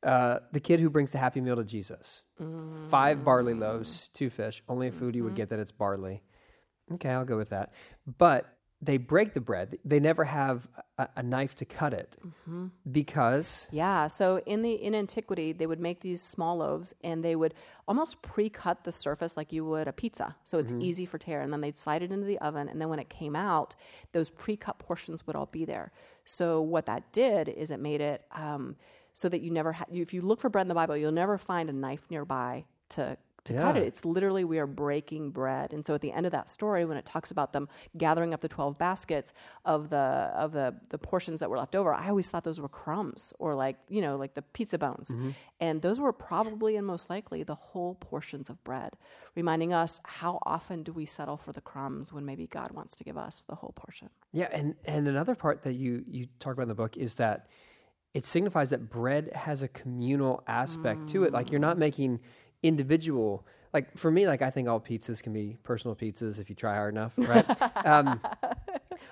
[0.02, 2.24] uh, the kid who brings the happy meal to Jesus,
[2.88, 6.22] five barley loaves, two fish, only a food you would get that it's barley.
[6.92, 7.72] Okay, I'll go with that.
[8.18, 8.46] But
[8.84, 9.78] they break the bread.
[9.84, 10.68] They never have
[10.98, 12.16] a, a knife to cut it
[12.90, 14.08] because Yeah.
[14.08, 17.54] So in the in antiquity, they would make these small loaves and they would
[17.86, 21.40] almost pre-cut the surface like you would a pizza, so it's easy for tear.
[21.40, 23.74] And then they'd slide it into the oven, and then when it came out,
[24.12, 25.92] those pre-cut portions would all be there.
[26.24, 28.76] So what that did is it made it um,
[29.12, 29.86] so that you never had.
[29.90, 33.16] If you look for bread in the Bible, you'll never find a knife nearby to
[33.44, 33.82] to cut it.
[33.82, 35.72] It's literally we are breaking bread.
[35.72, 38.40] And so at the end of that story, when it talks about them gathering up
[38.40, 39.32] the twelve baskets
[39.64, 42.68] of the of the the portions that were left over, I always thought those were
[42.68, 45.30] crumbs or like you know like the pizza bones, mm-hmm.
[45.60, 48.96] and those were probably and most likely the whole portions of bread,
[49.34, 53.04] reminding us how often do we settle for the crumbs when maybe God wants to
[53.04, 54.08] give us the whole portion.
[54.32, 57.46] yeah, and and another part that you you talk about in the book is that
[58.14, 61.32] it signifies that bread has a communal aspect to it.
[61.32, 61.80] Like you're not mm.
[61.80, 62.20] making
[62.64, 63.46] individual.
[63.72, 66.74] Like for me, like I think all pizzas can be personal pizzas if you try
[66.74, 67.46] hard enough, right?
[67.86, 68.20] um,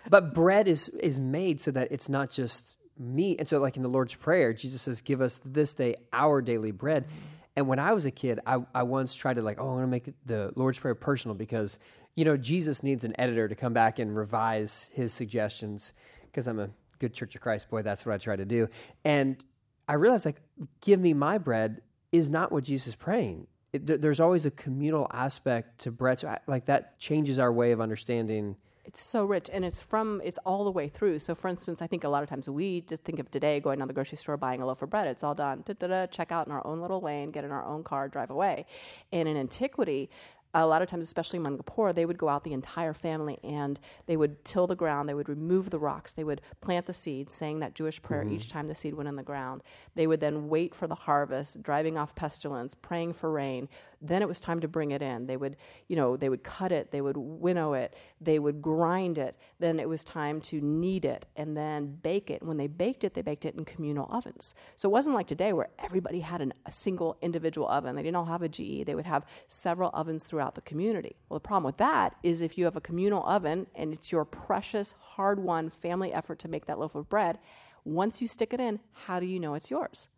[0.08, 3.38] but bread is is made so that it's not just meat.
[3.38, 6.70] And so, like in the Lord's Prayer, Jesus says, "Give us this day our daily
[6.72, 7.06] bread."
[7.54, 9.84] And when I was a kid, I, I once tried to like, oh, I'm going
[9.84, 11.78] to make the Lord's Prayer personal because
[12.14, 15.92] you know Jesus needs an editor to come back and revise his suggestions
[16.26, 17.82] because I'm a good Church of Christ boy.
[17.82, 18.68] That's what I try to do.
[19.04, 19.42] And
[19.88, 20.40] I realized like,
[20.80, 23.46] give me my bread is not what Jesus is praying.
[23.72, 25.96] It, th- there's always a communal aspect to
[26.28, 28.56] I, like that changes our way of understanding.
[28.84, 31.20] It's so rich, and it's from it's all the way through.
[31.20, 33.78] So, for instance, I think a lot of times we just think of today going
[33.78, 35.06] down the grocery store buying a loaf of bread.
[35.06, 35.62] It's all done.
[35.64, 38.66] Da-da-da, check out in our own little lane, get in our own car, drive away.
[39.12, 40.10] And in antiquity,
[40.54, 43.38] a lot of times, especially among the poor, they would go out the entire family
[43.42, 45.08] and they would till the ground.
[45.08, 46.12] They would remove the rocks.
[46.12, 48.34] They would plant the seed, saying that Jewish prayer mm-hmm.
[48.34, 49.62] each time the seed went in the ground.
[49.94, 53.68] They would then wait for the harvest, driving off pestilence, praying for rain.
[54.02, 55.26] Then it was time to bring it in.
[55.26, 55.56] They would,
[55.88, 59.36] you know, they would cut it, they would winnow it, they would grind it.
[59.58, 62.42] Then it was time to knead it and then bake it.
[62.42, 64.54] When they baked it, they baked it in communal ovens.
[64.76, 67.94] So it wasn't like today where everybody had an, a single individual oven.
[67.94, 68.84] They didn't all have a GE.
[68.84, 71.16] They would have several ovens throughout the community.
[71.28, 74.24] Well, the problem with that is if you have a communal oven and it's your
[74.24, 77.38] precious, hard won family effort to make that loaf of bread,
[77.84, 80.08] once you stick it in, how do you know it's yours?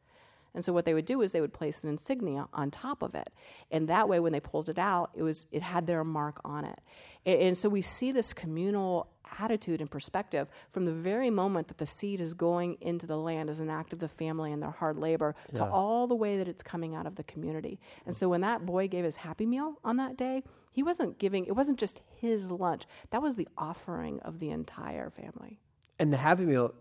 [0.55, 3.15] And so what they would do is they would place an insignia on top of
[3.15, 3.31] it,
[3.71, 6.65] and that way, when they pulled it out, it was it had their mark on
[6.65, 6.81] it.
[7.27, 11.79] And, and so we see this communal attitude and perspective from the very moment that
[11.79, 14.71] the seed is going into the land as an act of the family and their
[14.71, 17.81] hard labor to all the way that it's coming out of the community.
[18.07, 21.47] And so when that boy gave his happy meal on that day, he wasn't giving.
[21.47, 22.85] It wasn't just his lunch.
[23.11, 25.59] That was the offering of the entire family.
[25.99, 26.75] And the Happy Meal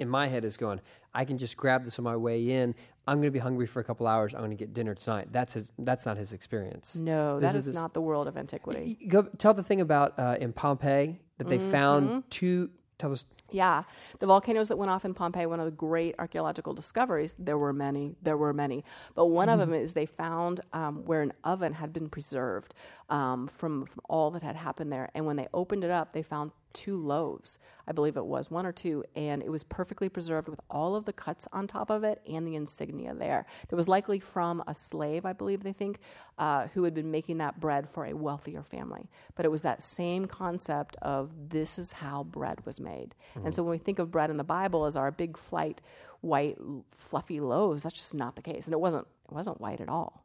[0.00, 0.80] in my head is going,
[1.14, 2.74] I can just grab this on my way in.
[3.06, 4.34] I'm going to be hungry for a couple hours.
[4.34, 5.28] I'm going to get dinner tonight.
[5.30, 6.96] That's his, that's not his experience.
[6.96, 8.98] No, This that is is, not the world of antiquity.
[9.08, 11.70] Go tell the thing about uh, in Pompeii that they Mm-hmm.
[11.70, 12.70] found two.
[12.98, 13.24] Tell us.
[13.50, 13.82] Yeah,
[14.18, 17.34] the volcanoes that went off in Pompeii, one of the great archaeological discoveries.
[17.38, 18.84] There were many, there were many,
[19.14, 22.74] but one of them is they found um, where an oven had been preserved
[23.08, 25.08] um, from, from all that had happened there.
[25.14, 28.66] And when they opened it up, they found two loaves, I believe it was one
[28.66, 32.04] or two, and it was perfectly preserved with all of the cuts on top of
[32.04, 33.46] it and the insignia there.
[33.68, 35.98] That was likely from a slave, I believe they think,
[36.38, 39.10] uh, who had been making that bread for a wealthier family.
[39.34, 43.14] But it was that same concept of this is how bread was made.
[43.44, 45.80] And so when we think of bread in the Bible as our big flight
[46.20, 46.58] white
[46.90, 49.06] fluffy loaves, that's just not the case, and it wasn't.
[49.30, 50.24] It wasn't white at all.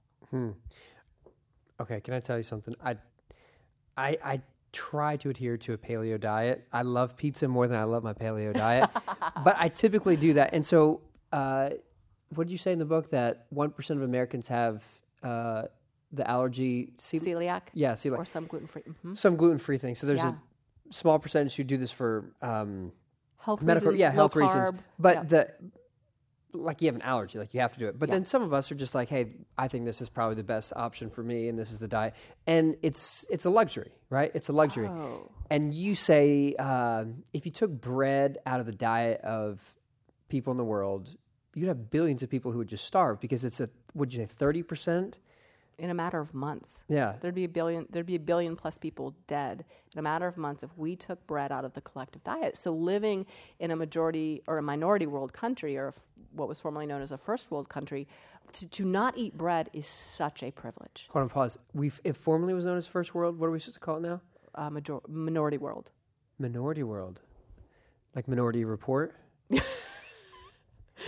[1.80, 2.76] Okay, can I tell you something?
[2.84, 2.98] I,
[3.98, 4.42] I, I
[4.76, 6.58] try to adhere to a paleo diet.
[6.74, 8.90] I love pizza more than I love my paleo diet,
[9.48, 10.54] but I typically do that.
[10.54, 11.70] And so, uh,
[12.36, 14.84] what did you say in the book that one percent of Americans have
[15.24, 15.64] uh,
[16.12, 16.94] the allergy?
[16.98, 18.18] Ce- Celiac, yeah, celiac.
[18.20, 18.84] or some gluten free.
[19.02, 20.00] hmm Some gluten free things.
[20.00, 20.34] So there's Yeah.
[20.90, 22.92] a small percentage who do this for um,
[23.38, 24.72] Health medical, reasons, yeah, health reasons.
[25.00, 25.24] But Yeah.
[25.34, 25.42] the
[26.58, 27.98] like you have an allergy, like you have to do it.
[28.00, 28.16] But Yeah.
[28.16, 30.74] then some of us are just like, hey, I think this is probably the best
[30.76, 32.14] option for me, and this is the diet,
[32.48, 34.32] and it's it's a luxury, right?
[34.34, 34.88] It's a luxury.
[34.88, 35.30] Oh.
[35.50, 39.62] And you say um if you took bread out of the diet of
[40.30, 41.10] people in the world,
[41.54, 44.26] you'd have billions of people who would just starve because it's a would you say
[44.26, 45.18] thirty percent?
[45.78, 46.84] In a matter of months.
[46.88, 47.16] Yeah.
[47.22, 50.38] There'd be a billion there'd be a billion plus people dead in a matter of
[50.38, 52.58] months if we took bread out of the collective diet.
[52.58, 53.26] So living
[53.60, 55.94] in a majority or a minority world country or
[56.32, 58.08] what was formerly known as a first world country
[58.54, 61.10] to, to not eat bread is such a privilege.
[61.12, 61.58] Hold on, pause.
[61.74, 63.40] We it formerly was known as first world.
[63.40, 64.22] What are we supposed to call it now?
[64.54, 65.92] Uh, major- minority world.
[66.38, 67.22] Minority World,
[68.14, 69.16] like Minority Report.
[69.50, 69.64] Is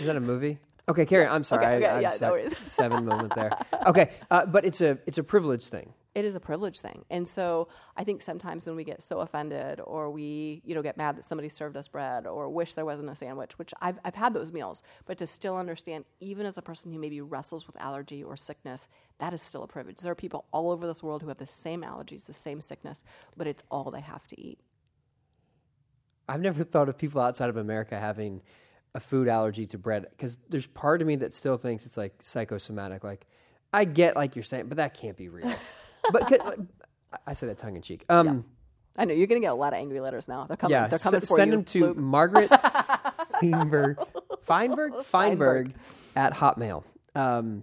[0.06, 0.58] that a movie?
[0.88, 1.26] Okay, Carrie.
[1.26, 1.66] I'm sorry.
[1.66, 2.56] Okay, okay, I, I yeah, no worries.
[2.66, 3.50] seven moment there.
[3.86, 5.92] Okay, uh, but it's a it's a privilege thing.
[6.18, 7.04] it is a privilege thing.
[7.10, 10.96] And so I think sometimes when we get so offended or we, you know, get
[10.96, 14.16] mad that somebody served us bread or wish there wasn't a sandwich, which I've, I've
[14.16, 17.80] had those meals, but to still understand, even as a person who maybe wrestles with
[17.80, 19.98] allergy or sickness, that is still a privilege.
[20.00, 23.04] There are people all over this world who have the same allergies, the same sickness,
[23.36, 24.58] but it's all they have to eat.
[26.28, 28.42] I've never thought of people outside of America having
[28.94, 32.14] a food allergy to bread because there's part of me that still thinks it's like
[32.22, 33.04] psychosomatic.
[33.04, 33.26] Like,
[33.72, 35.52] I get like you're saying, but that can't be real.
[36.12, 36.58] but
[37.26, 38.04] I say that tongue in cheek.
[38.08, 38.44] Um,
[38.96, 40.44] I know you're going to get a lot of angry letters now.
[40.46, 40.72] They're coming.
[40.72, 41.56] yeah, they're coming s- for send you.
[41.58, 41.96] them to Luke.
[41.98, 42.50] Margaret
[43.40, 43.98] Feinberg,
[44.42, 45.72] Feinberg, Feinberg
[46.16, 46.82] at Hotmail.
[47.14, 47.62] Um,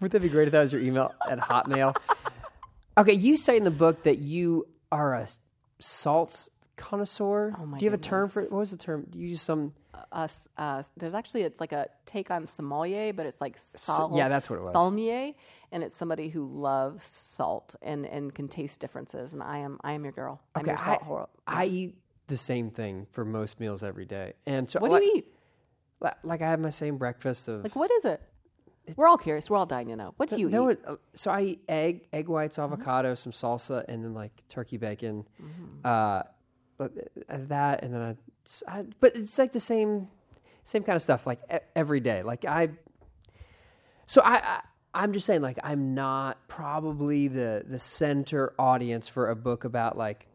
[0.00, 1.96] would that be great if that was your email at Hotmail?
[2.98, 5.28] Okay, you say in the book that you are a
[5.78, 7.54] salt connoisseur.
[7.58, 8.50] Oh my Do you have a term for it?
[8.50, 9.06] What was the term?
[9.08, 9.72] Do you use some?
[10.10, 10.48] Us.
[10.56, 14.48] Uh, there's actually it's like a take on sommelier, but it's like sal- yeah, that's
[14.48, 14.72] what it was.
[14.74, 15.34] Salmier,
[15.70, 19.32] and it's somebody who loves salt and and can taste differences.
[19.32, 20.40] And I am I am your girl.
[20.54, 21.26] I'm your I, salt whore.
[21.46, 21.96] I eat
[22.28, 25.26] the same thing for most meals every day, and so What like, do you eat?
[26.00, 28.22] li- Like I have my same breakfast of Like what is it?
[28.96, 29.48] We're all curious.
[29.48, 30.12] We're all dying to know.
[30.16, 30.72] What do you no, eat?
[30.72, 34.76] it, uh, so I eat egg, egg whites, avocado, some salsa, and then like turkey
[34.76, 35.24] bacon.
[35.84, 36.22] Uh,
[37.28, 38.16] but that, and then
[38.68, 40.08] I, I- but it's like the same,
[40.64, 41.40] same kind of stuff, like
[41.76, 42.22] every day.
[42.22, 42.70] Like I,
[44.06, 44.60] so I, I,
[44.94, 49.96] I'm just saying, like I'm not probably the the center audience for a book about
[49.96, 50.26] like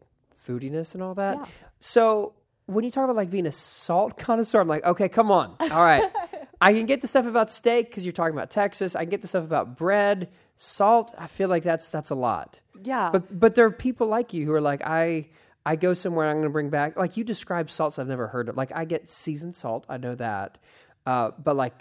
[0.46, 1.36] foodiness and all that.
[1.38, 1.46] Yeah.
[1.80, 2.32] So
[2.66, 5.84] when you talk about like being a salt connoisseur, I'm like, okay, come on, all
[5.84, 6.10] right.
[6.60, 8.96] I can get the stuff about steak because you're talking about Texas.
[8.96, 11.14] I can get the stuff about bread, salt.
[11.16, 12.60] I feel like that's that's a lot.
[12.82, 13.10] Yeah.
[13.12, 15.28] But but there are people like you who are like I
[15.66, 18.48] I go somewhere I'm going to bring back like you describe salts I've never heard
[18.48, 18.56] of.
[18.56, 20.58] Like I get seasoned salt, I know that,
[21.06, 21.74] uh, but like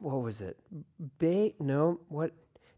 [0.00, 0.58] what was it?
[1.18, 2.32] Ba- no, what?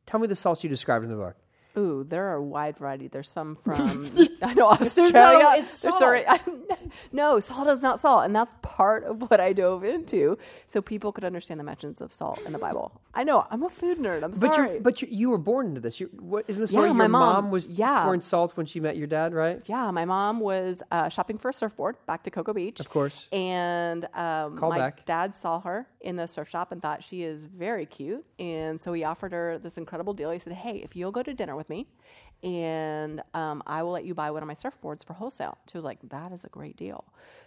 [0.06, 1.36] Tell me the salts you described in the book.
[1.76, 3.08] Ooh, there are a wide variety.
[3.08, 4.06] There's some from
[4.42, 5.46] I know Australia.
[5.58, 6.24] it's There's sorry,
[7.12, 11.10] no, salt is not salt, and that's part of what I dove into, so people
[11.12, 13.00] could understand the mentions of salt in the Bible.
[13.14, 14.22] I know I'm a food nerd.
[14.24, 14.74] I'm But sorry.
[14.74, 16.00] you but you you were born into this.
[16.00, 16.84] You, what isn't the story?
[16.84, 18.02] Yeah, your my mom- was yeah.
[18.04, 19.60] pouring salt when she met your dad, right?
[19.66, 23.26] yeah, my mom was uh, shopping for a surfboard back to Cocoa Beach, Of course.
[23.32, 25.04] and um, my back.
[25.06, 28.92] dad saw her in the surf shop and thought she is very cute, and so
[28.92, 30.30] he offered her this incredible deal.
[30.30, 31.86] He said, "Hey, if you'll go to dinner with me,
[32.42, 35.84] and um, I will let you buy one of my surfboards for wholesale." She was
[35.84, 37.04] like, "That is a great deal."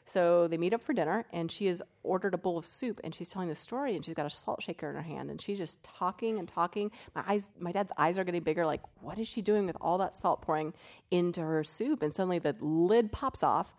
[0.07, 3.13] So they meet up for dinner, and she has ordered a bowl of soup, and
[3.13, 5.57] she's telling the story, and she's got a salt shaker in her hand, and she's
[5.57, 6.91] just talking and talking.
[7.13, 8.65] My eyes, my dad's eyes are getting bigger.
[8.65, 10.73] Like, what is she doing with all that salt pouring
[11.11, 12.03] into her soup?
[12.03, 13.75] And suddenly the lid pops off.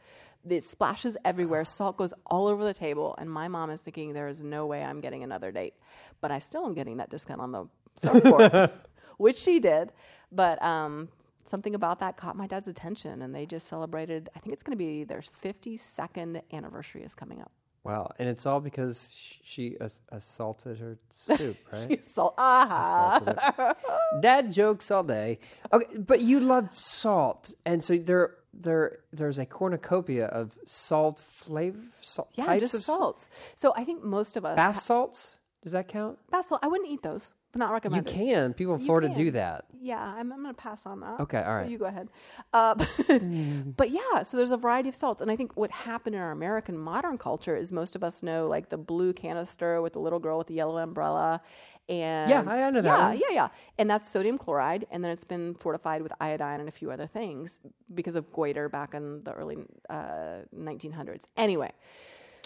[0.49, 1.65] It splashes everywhere.
[1.65, 4.85] Salt goes all over the table, and my mom is thinking there is no way
[4.85, 5.75] I'm getting another date,
[6.21, 8.71] but I still am getting that discount on the surfboard,
[9.17, 9.93] which she did.
[10.31, 11.09] But um,
[11.45, 14.29] something about that caught my dad's attention, and they just celebrated.
[14.37, 17.51] I think it's going to be their 52nd anniversary is coming up.
[17.85, 19.09] Wow, and it's all because
[19.43, 22.05] she ass- assaulted her soup, right?
[22.05, 22.35] Salt.
[22.37, 23.17] Ah.
[23.23, 23.77] Assaulted it.
[24.21, 25.39] Dad jokes all day.
[25.73, 31.79] Okay, but you love salt, and so there, there, there's a cornucopia of salt flavor,
[32.03, 33.29] salt Yeah, types just of salts.
[33.55, 35.38] So I think most of us Bath salts.
[35.63, 36.19] Does that count?
[36.31, 36.61] bath salt.
[36.63, 38.07] I wouldn't eat those, but not recommend.
[38.07, 38.35] You recommended.
[38.35, 38.55] can.
[38.55, 39.17] People in You Florida can.
[39.17, 39.65] do that.
[39.81, 41.21] Yeah, I'm, I'm going to pass on that.
[41.21, 41.69] Okay, all right.
[41.69, 42.09] You go ahead.
[42.53, 42.75] Uh,
[43.09, 45.21] but, but yeah, so there's a variety of salts.
[45.21, 48.47] And I think what happened in our American modern culture is most of us know
[48.47, 51.41] like the blue canister with the little girl with the yellow umbrella.
[51.89, 53.17] And Yeah, I- I know that yeah, one.
[53.19, 53.49] Yeah, yeah.
[53.79, 54.87] And that's sodium chloride.
[54.91, 57.59] And then it's been fortified with iodine and a few other things
[57.95, 59.57] because of goiter back in the early
[59.91, 61.25] uh, 1900s.
[61.37, 61.73] Anyway,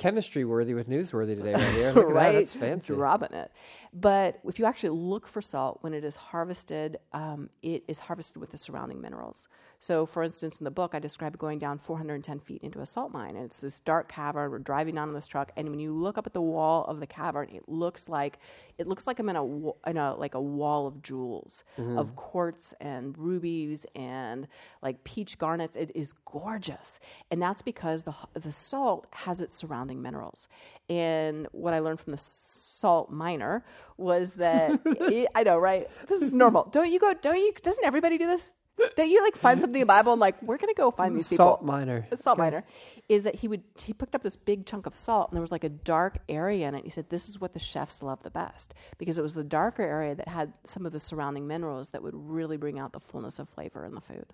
[0.02, 1.92] Chemistry worthy with newsworthy today, right here.
[1.94, 2.32] Look at right?
[2.32, 2.38] that.
[2.40, 2.92] That's fancy.
[2.92, 3.52] Dropping it.
[3.92, 8.38] But if you actually look for salt when it is harvested, um, it is harvested
[8.38, 9.46] with the surrounding minerals.
[9.82, 13.12] So, for instance, in the book, I describe going down 410 feet into a salt
[13.12, 14.52] mine, and it's this dark cavern.
[14.52, 17.00] We're driving down in this truck, and when you look up at the wall of
[17.00, 18.38] the cavern, it looks like
[18.78, 19.44] it looks like I'm in a
[19.90, 21.98] in a like a wall of jewels, mm-hmm.
[21.98, 24.46] of quartz and rubies and
[24.82, 25.74] like peach garnets.
[25.74, 27.00] It is gorgeous,
[27.32, 30.46] and that's because the the salt has its surrounding minerals.
[30.88, 33.64] And what I learned from the salt miner
[33.96, 35.88] was that it, I know, right?
[36.06, 36.68] This is normal.
[36.70, 37.14] Don't you go?
[37.20, 37.52] Don't you?
[37.60, 38.52] Doesn't everybody do this?
[38.96, 41.28] Don't you like find something in the Bible and like we're gonna go find these
[41.28, 41.46] people?
[41.46, 42.06] Salt miner.
[42.16, 42.64] Salt miner
[43.08, 45.52] is that he would he picked up this big chunk of salt and there was
[45.52, 46.84] like a dark area in it.
[46.84, 49.82] He said this is what the chefs love the best because it was the darker
[49.82, 53.38] area that had some of the surrounding minerals that would really bring out the fullness
[53.38, 54.26] of flavor in the food.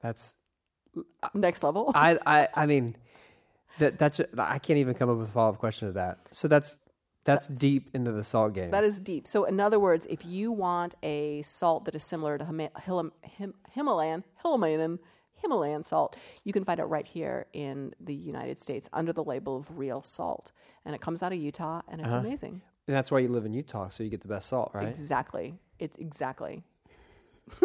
[0.00, 0.34] That's
[0.96, 1.90] uh, Next level.
[1.94, 2.96] I, I, I mean,
[3.78, 6.18] that that's I can't even come up with a follow up question to that.
[6.30, 6.76] So that's
[7.24, 8.70] that's, deep into the salt game.
[8.70, 9.26] That is deep.
[9.26, 13.12] So, in other words, if you want a salt that is similar to Hima- Hilam-
[13.22, 14.98] Him- Himalayan, Himalayan,
[15.36, 19.56] Himalayan salt, you can find it right here in the United States under the label
[19.56, 20.52] of real salt,
[20.84, 22.26] and it comes out of Utah, and it's uh-huh.
[22.26, 22.62] amazing.
[22.86, 24.88] and that's why you live in Utah, so you get the best salt, right?
[24.88, 25.54] Exactly.
[25.78, 26.62] It's exactly.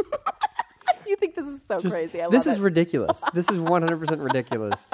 [1.08, 2.22] you think this is so Just- crazy?
[2.22, 2.62] I this is it.
[2.62, 3.24] ridiculous.
[3.34, 4.88] this is 100% ridiculous.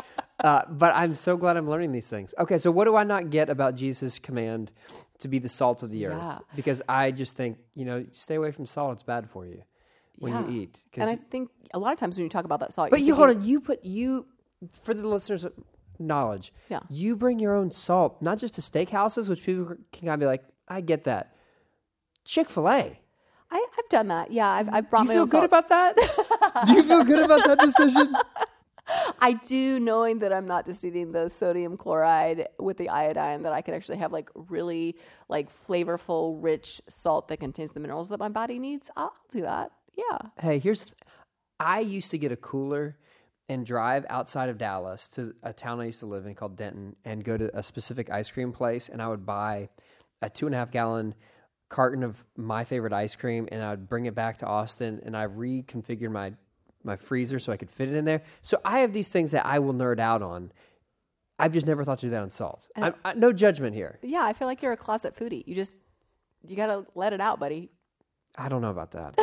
[0.43, 2.33] Uh, but I'm so glad I'm learning these things.
[2.39, 4.71] Okay, so what do I not get about Jesus' command
[5.19, 6.09] to be the salt of the Yeah.
[6.37, 6.43] earth?
[6.55, 8.93] Because I just think, you know, stay away from salt.
[8.93, 9.63] It's bad for you
[10.19, 10.47] when Yeah.
[10.47, 10.83] you eat.
[10.95, 13.15] And I think a lot of times when you talk about that salt, But you're
[13.15, 13.43] hold on.
[13.43, 14.25] You put you
[14.81, 15.45] for the listeners'
[15.99, 16.51] knowledge.
[16.69, 16.81] Yeah.
[16.89, 20.25] You bring your own salt, not just to steakhouses, which people can kind of be
[20.25, 21.33] like, I get that.
[22.25, 22.99] Chick Fil A.
[23.51, 24.31] I, I've done that.
[24.31, 25.45] Yeah, I've, I've brought Do you feel good salt.
[25.45, 26.63] about that?
[26.67, 28.13] Do you feel good about that decision?
[29.19, 33.53] I do, knowing that I'm not just eating the sodium chloride with the iodine, that
[33.53, 34.95] I could actually have like really
[35.29, 38.89] like flavorful, rich salt that contains the minerals that my body needs.
[38.95, 39.71] I'll do that.
[39.97, 40.17] Yeah.
[40.39, 40.93] Hey, here's.
[41.59, 42.97] I used to get a cooler
[43.47, 46.95] and drive outside of Dallas to a town I used to live in called Denton
[47.05, 49.69] and go to a specific ice cream place, and I would buy
[50.21, 51.13] a two and a half gallon
[51.69, 55.15] carton of my favorite ice cream, and I would bring it back to Austin, and
[55.15, 56.33] I reconfigured my
[56.85, 58.21] my freezer so I could fit it in there.
[58.41, 60.51] So I have these things that I will nerd out on.
[61.37, 62.69] I've just never thought to do that on salt.
[62.75, 63.99] I'm, I, no judgment here.
[64.01, 65.43] Yeah, I feel like you're a closet foodie.
[65.45, 65.75] You just,
[66.47, 67.71] you got to let it out, buddy.
[68.37, 69.15] I don't know about that.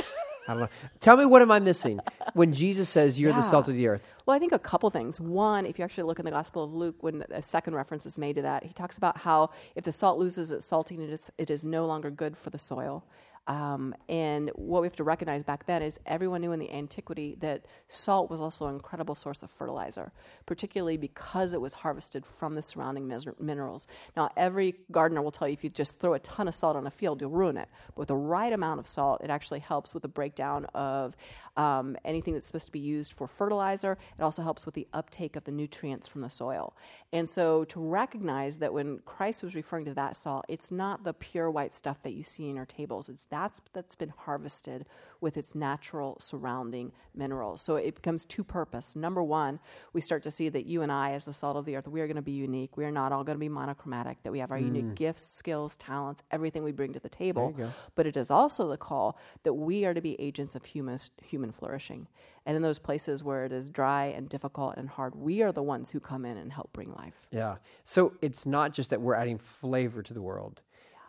[0.48, 0.68] I don't know.
[1.00, 2.00] Tell me what am I missing
[2.34, 4.02] when Jesus says you're the salt of the earth?
[4.26, 5.20] Well, I think a couple things.
[5.20, 8.18] One, if you actually look in the Gospel of Luke, when a second reference is
[8.18, 11.30] made to that, he talks about how if the salt loses its salting, it is,
[11.38, 13.04] it is no longer good for the soil.
[13.48, 17.36] Um, and what we have to recognize back then is everyone knew in the antiquity
[17.40, 20.12] that salt was also an incredible source of fertilizer,
[20.46, 23.88] particularly because it was harvested from the surrounding mis- minerals.
[24.16, 26.86] Now, every gardener will tell you if you just throw a ton of salt on
[26.86, 27.68] a field, you'll ruin it.
[27.88, 31.16] But with the right amount of salt, it actually helps with the breakdown of
[31.56, 33.98] um, anything that's supposed to be used for fertilizer.
[34.18, 36.76] It also helps with the uptake of the nutrients from the soil.
[37.12, 41.12] And so to recognize that when Christ was referring to that salt, it's not the
[41.12, 43.08] pure white stuff that you see in your tables.
[43.08, 44.84] It's that's that's been harvested
[45.22, 47.62] with its natural surrounding minerals.
[47.62, 48.94] So it becomes two purpose.
[48.94, 49.58] Number one,
[49.92, 52.00] we start to see that you and I, as the salt of the earth, we
[52.02, 52.76] are going to be unique.
[52.76, 54.22] We are not all going to be monochromatic.
[54.22, 54.66] That we have our mm.
[54.66, 57.54] unique gifts, skills, talents, everything we bring to the table.
[57.94, 61.52] But it is also the call that we are to be agents of human human
[61.52, 62.08] flourishing.
[62.44, 65.62] And in those places where it is dry and difficult and hard, we are the
[65.62, 67.28] ones who come in and help bring life.
[67.30, 67.56] Yeah.
[67.84, 70.60] So it's not just that we're adding flavor to the world,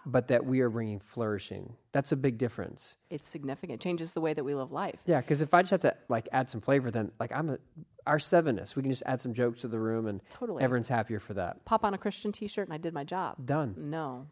[0.05, 1.75] but that we are bringing flourishing.
[1.91, 2.97] That's a big difference.
[3.09, 3.81] It's significant.
[3.81, 4.99] It changes the way that we live life.
[5.05, 7.57] Yeah, because if I just have to like add some flavor, then like I'm a
[8.05, 10.61] our sevenness, we can just add some jokes to the room, and Totally.
[10.61, 11.63] everyone's happier for that.
[11.63, 13.45] Pop on a Christian T-shirt and I did my job.
[13.45, 13.75] Done.
[13.77, 14.27] No.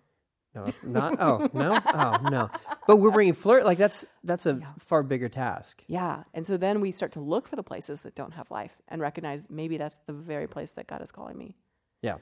[0.53, 1.17] No, it's not.
[1.21, 1.79] Oh no.
[1.85, 2.49] Oh no.
[2.85, 3.63] But we're bringing flour.
[3.63, 5.81] Like that's that's a far bigger task.
[5.87, 6.23] Yeah.
[6.33, 9.01] And so then we start to look for the places that don't have life and
[9.01, 11.55] recognize maybe that's the very place that God is calling me.
[12.01, 12.15] Yeah.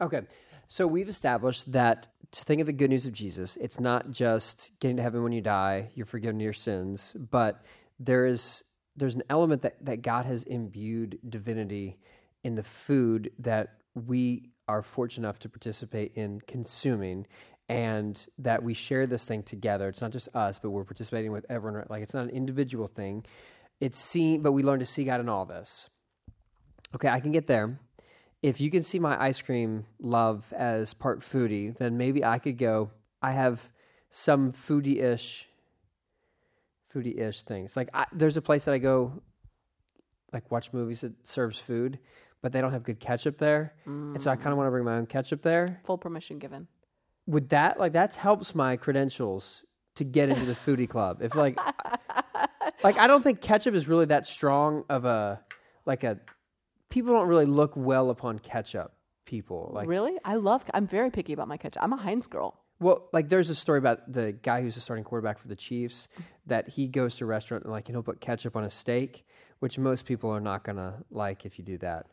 [0.00, 0.22] Okay.
[0.68, 4.70] So we've established that to think of the good news of Jesus, it's not just
[4.78, 7.64] getting to heaven when you die, you're forgiven your sins, but
[7.98, 8.62] there is
[8.96, 11.98] there's an element that, that God has imbued divinity
[12.44, 17.26] in the food that we are fortunate enough to participate in consuming
[17.68, 19.88] and that we share this thing together.
[19.88, 21.84] It's not just us, but we're participating with everyone.
[21.88, 23.24] Like it's not an individual thing.
[23.80, 25.88] It's seen, but we learn to see God in all this.
[26.94, 27.78] Okay, I can get there.
[28.42, 32.56] If you can see my ice cream love as part foodie, then maybe I could
[32.56, 32.90] go.
[33.20, 33.60] I have
[34.10, 35.46] some foodie ish,
[36.94, 37.76] foodie ish things.
[37.76, 39.12] Like I, there's a place that I go,
[40.32, 41.98] like watch movies that serves food,
[42.40, 44.56] but they don't have good ketchup there, and so I kind of mm.
[44.58, 45.80] want to bring my own ketchup there.
[45.84, 46.66] Full permission given.
[47.26, 49.64] Would that like that helps my credentials
[49.96, 51.20] to get into the foodie club?
[51.20, 51.58] If like,
[52.82, 55.40] like I don't think ketchup is really that strong of a
[55.84, 56.18] like a
[56.90, 58.92] people don't really look well upon ketchup.
[59.24, 60.18] People like really?
[60.24, 60.64] I love.
[60.74, 61.82] I'm very picky about my ketchup.
[61.82, 62.60] I'm a Heinz girl.
[62.80, 66.08] Well, like there's a story about the guy who's the starting quarterback for the Chiefs
[66.46, 69.24] that he goes to a restaurant and like he'll put ketchup on a steak,
[69.60, 72.06] which most people are not gonna like if you do that.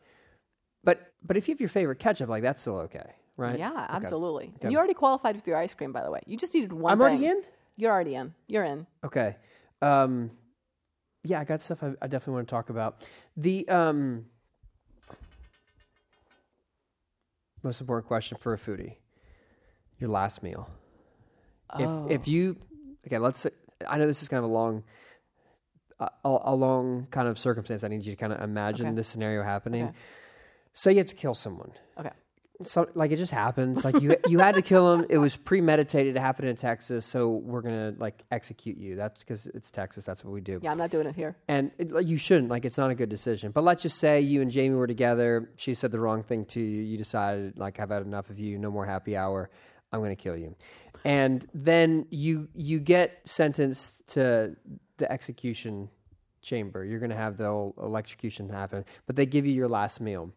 [0.84, 3.58] But but if you have your favorite ketchup, like that's still okay, right?
[3.58, 3.86] Yeah, Okay.
[3.90, 4.52] absolutely.
[4.56, 4.70] Okay.
[4.70, 6.20] You already qualified with your ice cream, by the way.
[6.26, 6.92] You just needed one.
[6.92, 7.38] I'm already thing.
[7.38, 7.42] in.
[7.76, 8.34] You're already in.
[8.46, 8.86] You're in.
[9.04, 9.36] Okay.
[9.82, 10.30] Um,
[11.24, 13.04] yeah, I got stuff I, I definitely want to talk about.
[13.36, 14.26] The um,
[17.62, 18.94] most important question for a foodie:
[19.98, 20.68] your last meal.
[21.70, 22.06] Oh.
[22.08, 22.56] If if you
[23.06, 23.40] okay, let's.
[23.40, 23.50] say-
[23.86, 24.82] I know this is kind of a long,
[26.00, 27.84] a, a long kind of circumstance.
[27.84, 28.96] I need you to kind of imagine Okay.
[28.96, 29.84] this scenario happening.
[29.84, 29.94] Okay.
[30.74, 31.70] Say you have to kill someone.
[31.96, 32.10] Okay.
[32.60, 33.84] So like it just happens.
[33.84, 35.06] Like you you had to kill him.
[35.08, 36.16] It was premeditated.
[36.16, 37.06] It happened in Texas.
[37.06, 38.96] So we're gonna like execute you.
[38.96, 40.04] That's because it's Texas.
[40.04, 40.58] That's what we do.
[40.60, 41.36] Yeah, I'm not doing it here.
[41.46, 42.50] And it, like, you shouldn't.
[42.50, 43.52] Like, it's not a good decision.
[43.52, 45.50] But let's just say you and Jamie were together.
[45.56, 46.82] She said the wrong thing to you.
[46.82, 48.58] You decided, like, I've had enough of you.
[48.58, 49.50] No more happy hour.
[49.92, 50.54] I'm going to kill you.
[51.04, 54.56] And then you you get sentenced to
[54.96, 55.88] the execution
[56.42, 56.84] chamber.
[56.84, 58.84] You're going to have the whole electrocution happen.
[59.06, 60.32] But they give you your last meal.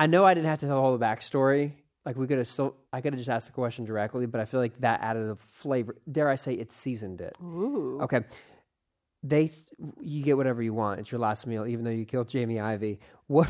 [0.00, 1.72] I know I didn't have to tell all the backstory.
[2.06, 4.46] Like we could have still, I could have just asked the question directly, but I
[4.46, 5.94] feel like that added a flavor.
[6.10, 7.36] Dare I say, it seasoned it.
[7.42, 7.98] Ooh.
[8.00, 8.22] Okay.
[9.22, 9.50] They,
[10.00, 11.00] you get whatever you want.
[11.00, 12.98] It's your last meal, even though you killed Jamie Ivey.
[13.26, 13.48] What?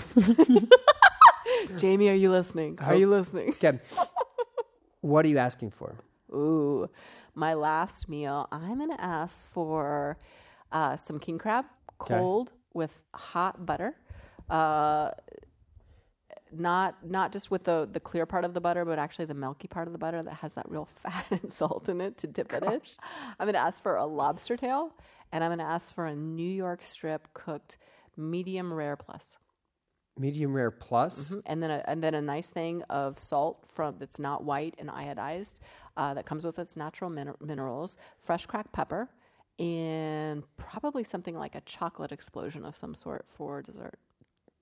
[1.76, 2.80] Jamie, are you listening?
[2.80, 3.50] Are you listening?
[3.50, 3.78] okay.
[5.02, 5.94] What are you asking for?
[6.32, 6.90] Ooh,
[7.36, 8.48] my last meal.
[8.50, 10.18] I'm gonna ask for
[10.72, 11.64] uh, some king crab,
[11.98, 13.94] cold with hot butter.
[14.48, 15.12] Uh,
[16.52, 19.68] not not just with the the clear part of the butter, but actually the milky
[19.68, 22.52] part of the butter that has that real fat and salt in it to dip
[22.52, 22.80] it in.
[23.38, 24.92] I'm gonna ask for a lobster tail,
[25.32, 27.78] and I'm gonna ask for a New York strip cooked
[28.16, 29.36] medium rare plus.
[30.18, 31.32] Medium rare plus?
[31.46, 34.90] and then a, and then a nice thing of salt from that's not white and
[34.90, 35.60] iodized
[35.96, 39.08] uh, that comes with its natural min- minerals, fresh cracked pepper,
[39.58, 43.98] and probably something like a chocolate explosion of some sort for dessert.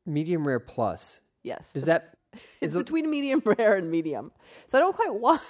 [0.06, 1.20] Medium rare plus.
[1.48, 2.14] Yes, Is that
[2.60, 4.32] it's between medium rare and medium.
[4.66, 5.40] So I don't quite want.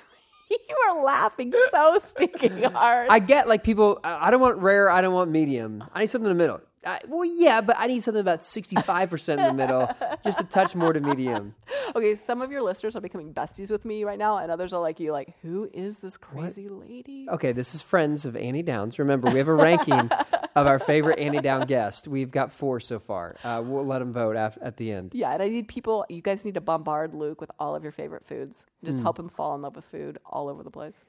[0.48, 3.08] you are laughing so stinking hard.
[3.10, 3.98] I get like people.
[4.04, 4.88] I don't want rare.
[4.90, 5.82] I don't want medium.
[5.92, 6.60] I need something in the middle.
[6.84, 9.90] I, well, yeah, but I need something about sixty-five percent in the middle,
[10.24, 11.54] just a touch more to medium.
[11.96, 14.80] okay, some of your listeners are becoming besties with me right now, and others are
[14.80, 17.26] like you, like who is this crazy lady?
[17.30, 18.98] Okay, this is friends of Annie Downs.
[18.98, 20.08] Remember, we have a ranking
[20.54, 22.06] of our favorite Annie Down guest.
[22.06, 23.36] We've got four so far.
[23.42, 25.12] Uh, we'll let them vote af- at the end.
[25.14, 26.06] Yeah, and I need people.
[26.08, 28.64] You guys need to bombard Luke with all of your favorite foods.
[28.84, 31.04] Just help him fall in love with food all over the place.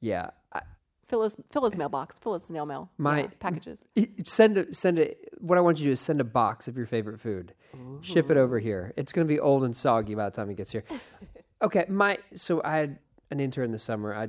[0.00, 0.60] Yeah, I,
[1.08, 2.18] Fill his fill his mailbox.
[2.18, 2.90] Fill his snail mail.
[2.98, 3.82] My- Yeah, packages.
[4.26, 5.14] send a, send a.
[5.38, 7.54] What I want you to do is send a box of your favorite food.
[8.02, 8.92] Ship it over here.
[8.96, 10.84] It's going to be old and soggy by the time it gets here.
[11.62, 12.98] okay, my so I had
[13.30, 14.14] an intern this summer.
[14.14, 14.28] I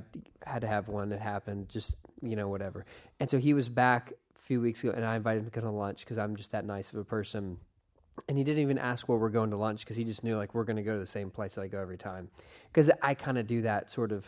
[0.49, 1.11] had to have one.
[1.11, 1.67] It happened.
[1.69, 2.86] Just you know whatever.
[3.19, 5.61] And so he was back a few weeks ago, and I invited him to go
[5.61, 7.57] to lunch because I'm just that nice of a person.
[8.27, 10.53] And he didn't even ask where we're going to lunch because he just knew like
[10.53, 12.30] we're going to go to the same place that I go every time.
[12.71, 14.25] Because I kind of do that sort of.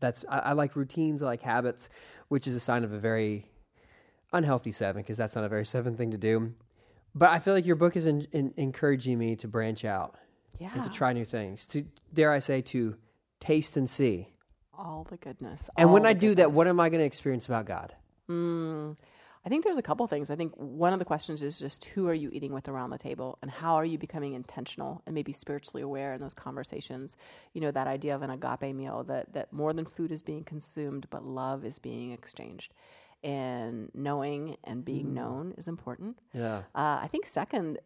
[0.00, 1.22] That's I, I like routines.
[1.22, 1.88] I like habits,
[2.28, 3.46] which is a sign of a very
[4.32, 6.52] unhealthy seven because that's not a very seven thing to do.
[7.14, 10.16] But I feel like your book is in, in, encouraging me to branch out
[10.58, 10.70] Yeah.
[10.74, 11.66] and to try new things.
[11.68, 12.96] To dare I say to
[13.40, 14.28] taste and see.
[14.78, 15.70] all the goodness.
[15.78, 17.94] And when I do that, what am I going to experience about God?
[18.30, 18.96] Mm,
[19.46, 20.28] I think there's a couple things.
[20.28, 22.98] I think one of the questions is just who are you eating with around the
[22.98, 27.16] table and how are you becoming intentional and maybe spiritually aware in those conversations.
[27.52, 30.42] You know, that idea of an agape meal that, that more than food is being
[30.42, 32.74] consumed, but love is being exchanged.
[33.26, 35.14] And knowing and being mm.
[35.14, 36.16] known is important.
[36.32, 36.58] Yeah.
[36.76, 37.78] Uh, I think second,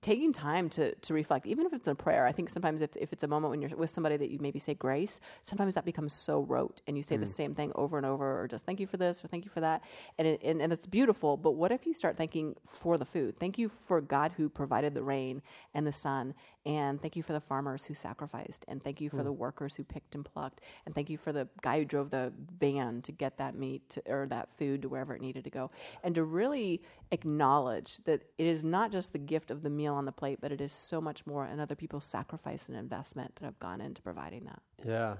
[0.00, 2.26] taking time to to reflect, even if it's a prayer.
[2.26, 4.58] I think sometimes if, if it's a moment when you're with somebody that you maybe
[4.58, 7.28] say grace, sometimes that becomes so rote and you say the mm.
[7.28, 9.60] same thing over and over, or just thank you for this or thank you for
[9.60, 9.84] that,
[10.18, 11.36] and it, and and it's beautiful.
[11.36, 13.38] But what if you start thanking for the food?
[13.38, 15.40] Thank you for God who provided the rain
[15.72, 16.34] and the sun,
[16.66, 19.36] and thank you for the farmers who sacrificed, and thank you for the mm.
[19.36, 23.02] workers who picked and plucked, and thank you for the guy who drove the van
[23.02, 25.70] to get that meat to, or that food to wherever it needed to go,
[26.02, 30.04] and to really acknowledge that it is not just the gift of the meal on
[30.04, 33.44] the plate, but it is so much more, and other people's sacrifice and investment that
[33.44, 34.62] have gone into providing that.
[34.84, 35.16] Yeah.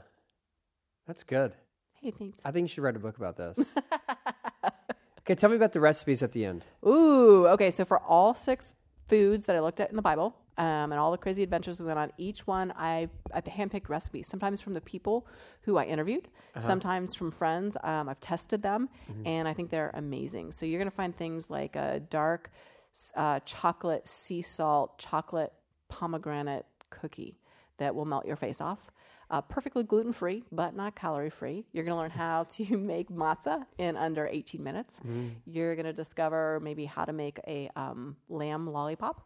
[1.06, 1.54] That's good.
[2.00, 2.38] Hey, thanks.
[2.44, 3.58] I think you should write a book about this.
[5.20, 6.64] okay, tell me about the recipes at the end.
[6.86, 7.70] Ooh, okay.
[7.70, 8.74] So for all six
[9.06, 11.86] foods that I looked at in the Bible, um, and all the crazy adventures we
[11.86, 14.28] went on, each one I I handpicked recipes.
[14.28, 15.26] Sometimes from the people
[15.62, 16.28] who I interviewed,
[16.60, 17.76] sometimes from friends.
[17.82, 18.90] Um, I've tested them,
[19.24, 20.52] and I think they're amazing.
[20.52, 22.50] So you're gonna find things like a dark
[23.16, 25.52] uh, chocolate sea salt chocolate
[25.88, 27.38] pomegranate cookie
[27.78, 28.90] that will melt your face off.
[29.30, 31.64] Uh, perfectly gluten free, but not calorie free.
[31.72, 34.98] You're going to learn how to make matzah in under 18 minutes.
[35.46, 39.22] You're going to discover maybe how to make a um, lamb lollipop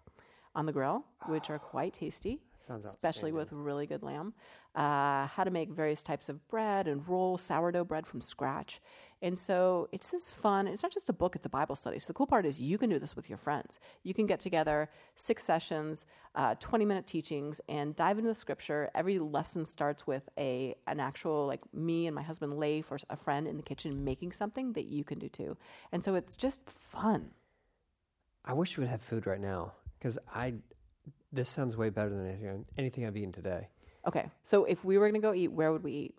[0.55, 4.33] on the grill, which are quite tasty, Sounds especially with really good lamb.
[4.75, 8.81] Uh, how to make various types of bread and roll sourdough bread from scratch.
[9.23, 10.67] And so it's this fun.
[10.67, 11.99] It's not just a book; it's a Bible study.
[11.99, 13.79] So the cool part is you can do this with your friends.
[14.03, 18.91] You can get together, six sessions, uh, twenty-minute teachings, and dive into the Scripture.
[18.95, 23.17] Every lesson starts with a an actual like me and my husband Leif or a
[23.17, 25.57] friend in the kitchen making something that you can do too.
[25.93, 27.31] And so it's just fun.
[28.45, 29.73] I wish we would have food right now
[30.05, 30.55] because I.
[31.33, 33.69] This sounds way better than anything, anything I've eaten today.
[34.07, 36.15] Okay, so if we were going to go eat, where would we eat?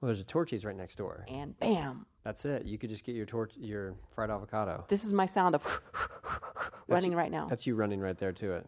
[0.00, 1.26] Well, there's a Torchy's right next door.
[1.28, 2.64] And bam, That's it.
[2.64, 4.86] You could just get your tor- your fried avocado.
[4.88, 5.82] this is my sound of
[6.88, 7.48] running right now.
[7.48, 8.66] That's you running right there to it.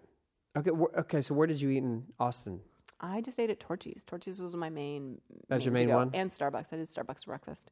[0.59, 0.70] Okay.
[0.70, 1.22] Wh- okay.
[1.22, 2.61] So where did you eat in Austin?
[3.01, 4.05] I just ate at Torchy's.
[4.05, 5.22] Torchy's was my main.
[5.49, 5.97] That's your main go.
[5.97, 6.11] one?
[6.12, 6.66] And Starbucks.
[6.72, 7.70] I did Starbucks breakfast.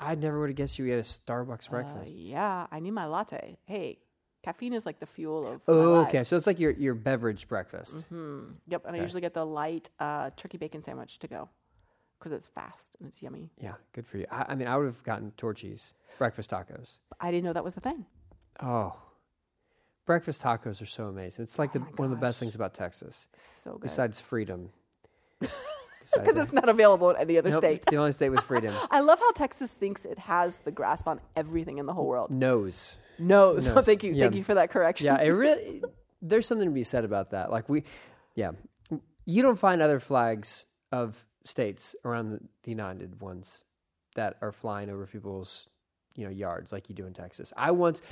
[0.00, 2.12] I never would have guessed you ate a Starbucks Uh, breakfast.
[2.12, 3.58] yeah, I need my latte.
[3.66, 4.00] Hey,
[4.42, 5.60] caffeine is like the fuel of.
[5.68, 6.08] oh, life.
[6.08, 6.24] okay.
[6.24, 8.06] So it's like your your beverage breakfast.
[8.08, 8.40] Hmm.
[8.68, 11.48] Yep, and I usually get the light uh, turkey bacon sandwich to go
[12.18, 13.50] because it's fast and it's yummy.
[13.60, 14.26] Yeah, good for you.
[14.30, 16.98] I, I mean, I would have gotten Torchy's breakfast tacos.
[17.20, 18.04] I didn't know that was the thing.
[18.60, 18.94] Oh,
[20.06, 21.44] breakfast tacos are so amazing.
[21.44, 23.82] It's like Oh my one of the best things about Texas, So good.
[23.82, 24.70] besides freedom.
[26.14, 27.76] Because it's not available in any other nope, state.
[27.82, 28.74] it's the only state with freedom.
[28.90, 32.30] I love how Texas thinks it has the grasp on everything in the whole world.
[32.32, 32.96] Nose.
[33.18, 33.84] No, so Knows.
[33.84, 34.24] thank you, Yeah.
[34.24, 35.06] thank you for that correction.
[35.06, 35.82] Yeah, it really.
[36.22, 37.50] There's something to be said about that.
[37.50, 37.84] Like we,
[38.34, 38.52] yeah,
[39.24, 43.64] you don't find other flags of states around the, the United ones
[44.14, 45.68] that are flying over people's,
[46.14, 47.52] you know, yards like you do in Texas.
[47.56, 48.02] I once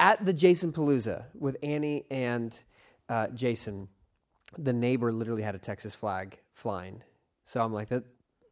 [0.00, 2.54] at the Jason Palooza with Annie and
[3.08, 3.88] uh, Jason,
[4.58, 7.02] the neighbor literally had a Texas flag flying.
[7.44, 8.04] So I'm like that.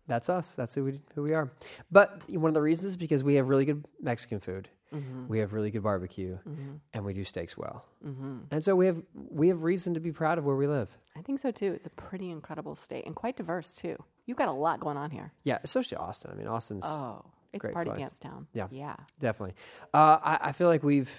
[0.06, 0.52] That's us.
[0.52, 1.52] That's who we who we are.
[1.90, 4.68] But one of the reasons is because we have really good Mexican food.
[4.92, 5.28] Mm-hmm.
[5.28, 6.74] We have really good barbecue, mm-hmm.
[6.92, 7.84] and we do steaks well.
[8.06, 8.38] Mm-hmm.
[8.50, 10.88] And so we have we have reason to be proud of where we live.
[11.16, 11.72] I think so too.
[11.72, 13.96] It's a pretty incredible state and quite diverse too.
[14.26, 15.32] You've got a lot going on here.
[15.44, 16.30] Yeah, especially Austin.
[16.32, 18.00] I mean, Austin's Oh, it's party place.
[18.00, 18.46] pants town.
[18.52, 18.68] Yeah.
[18.70, 18.96] yeah.
[19.18, 19.54] definitely.
[19.92, 21.10] Uh, I, I feel like we've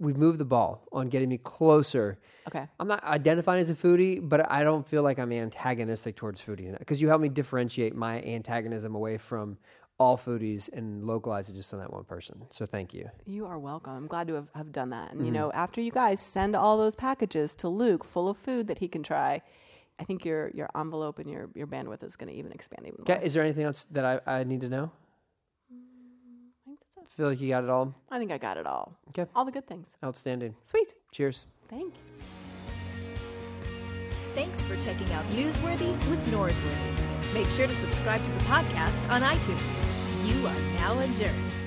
[0.00, 2.18] we've moved the ball on getting me closer.
[2.46, 2.66] Okay.
[2.80, 6.76] I'm not identifying as a foodie, but I don't feel like I'm antagonistic towards foodie
[6.78, 9.58] because you help me differentiate my antagonism away from
[9.98, 12.46] all foodies and localize it just on that one person.
[12.52, 13.10] So thank you.
[13.26, 13.94] You are welcome.
[13.94, 15.10] I'm glad to have, have done that.
[15.12, 15.34] And you Mm-hmm.
[15.34, 18.88] know, after you guys send all those packages to Luke full of food that he
[18.88, 19.42] can try,
[19.98, 23.04] I think your your envelope and your your bandwidth is going to even expand even
[23.04, 23.16] more.
[23.16, 24.92] Okay, is there anything else that I, I need to know?
[25.70, 25.74] I
[26.64, 26.97] think that's it.
[27.08, 27.94] Feel like you got it all.
[28.10, 28.94] I think I got it all.
[29.08, 29.26] Okay.
[29.34, 29.96] All the good things.
[30.04, 30.54] Outstanding.
[30.64, 30.94] Sweet.
[31.12, 31.46] Cheers.
[31.68, 32.00] Thank you.
[34.34, 37.34] Thanks for checking out Newsworthy with Norsworthy.
[37.34, 39.84] Make sure to subscribe to the podcast on iTunes.
[40.24, 41.58] You are now adjourned.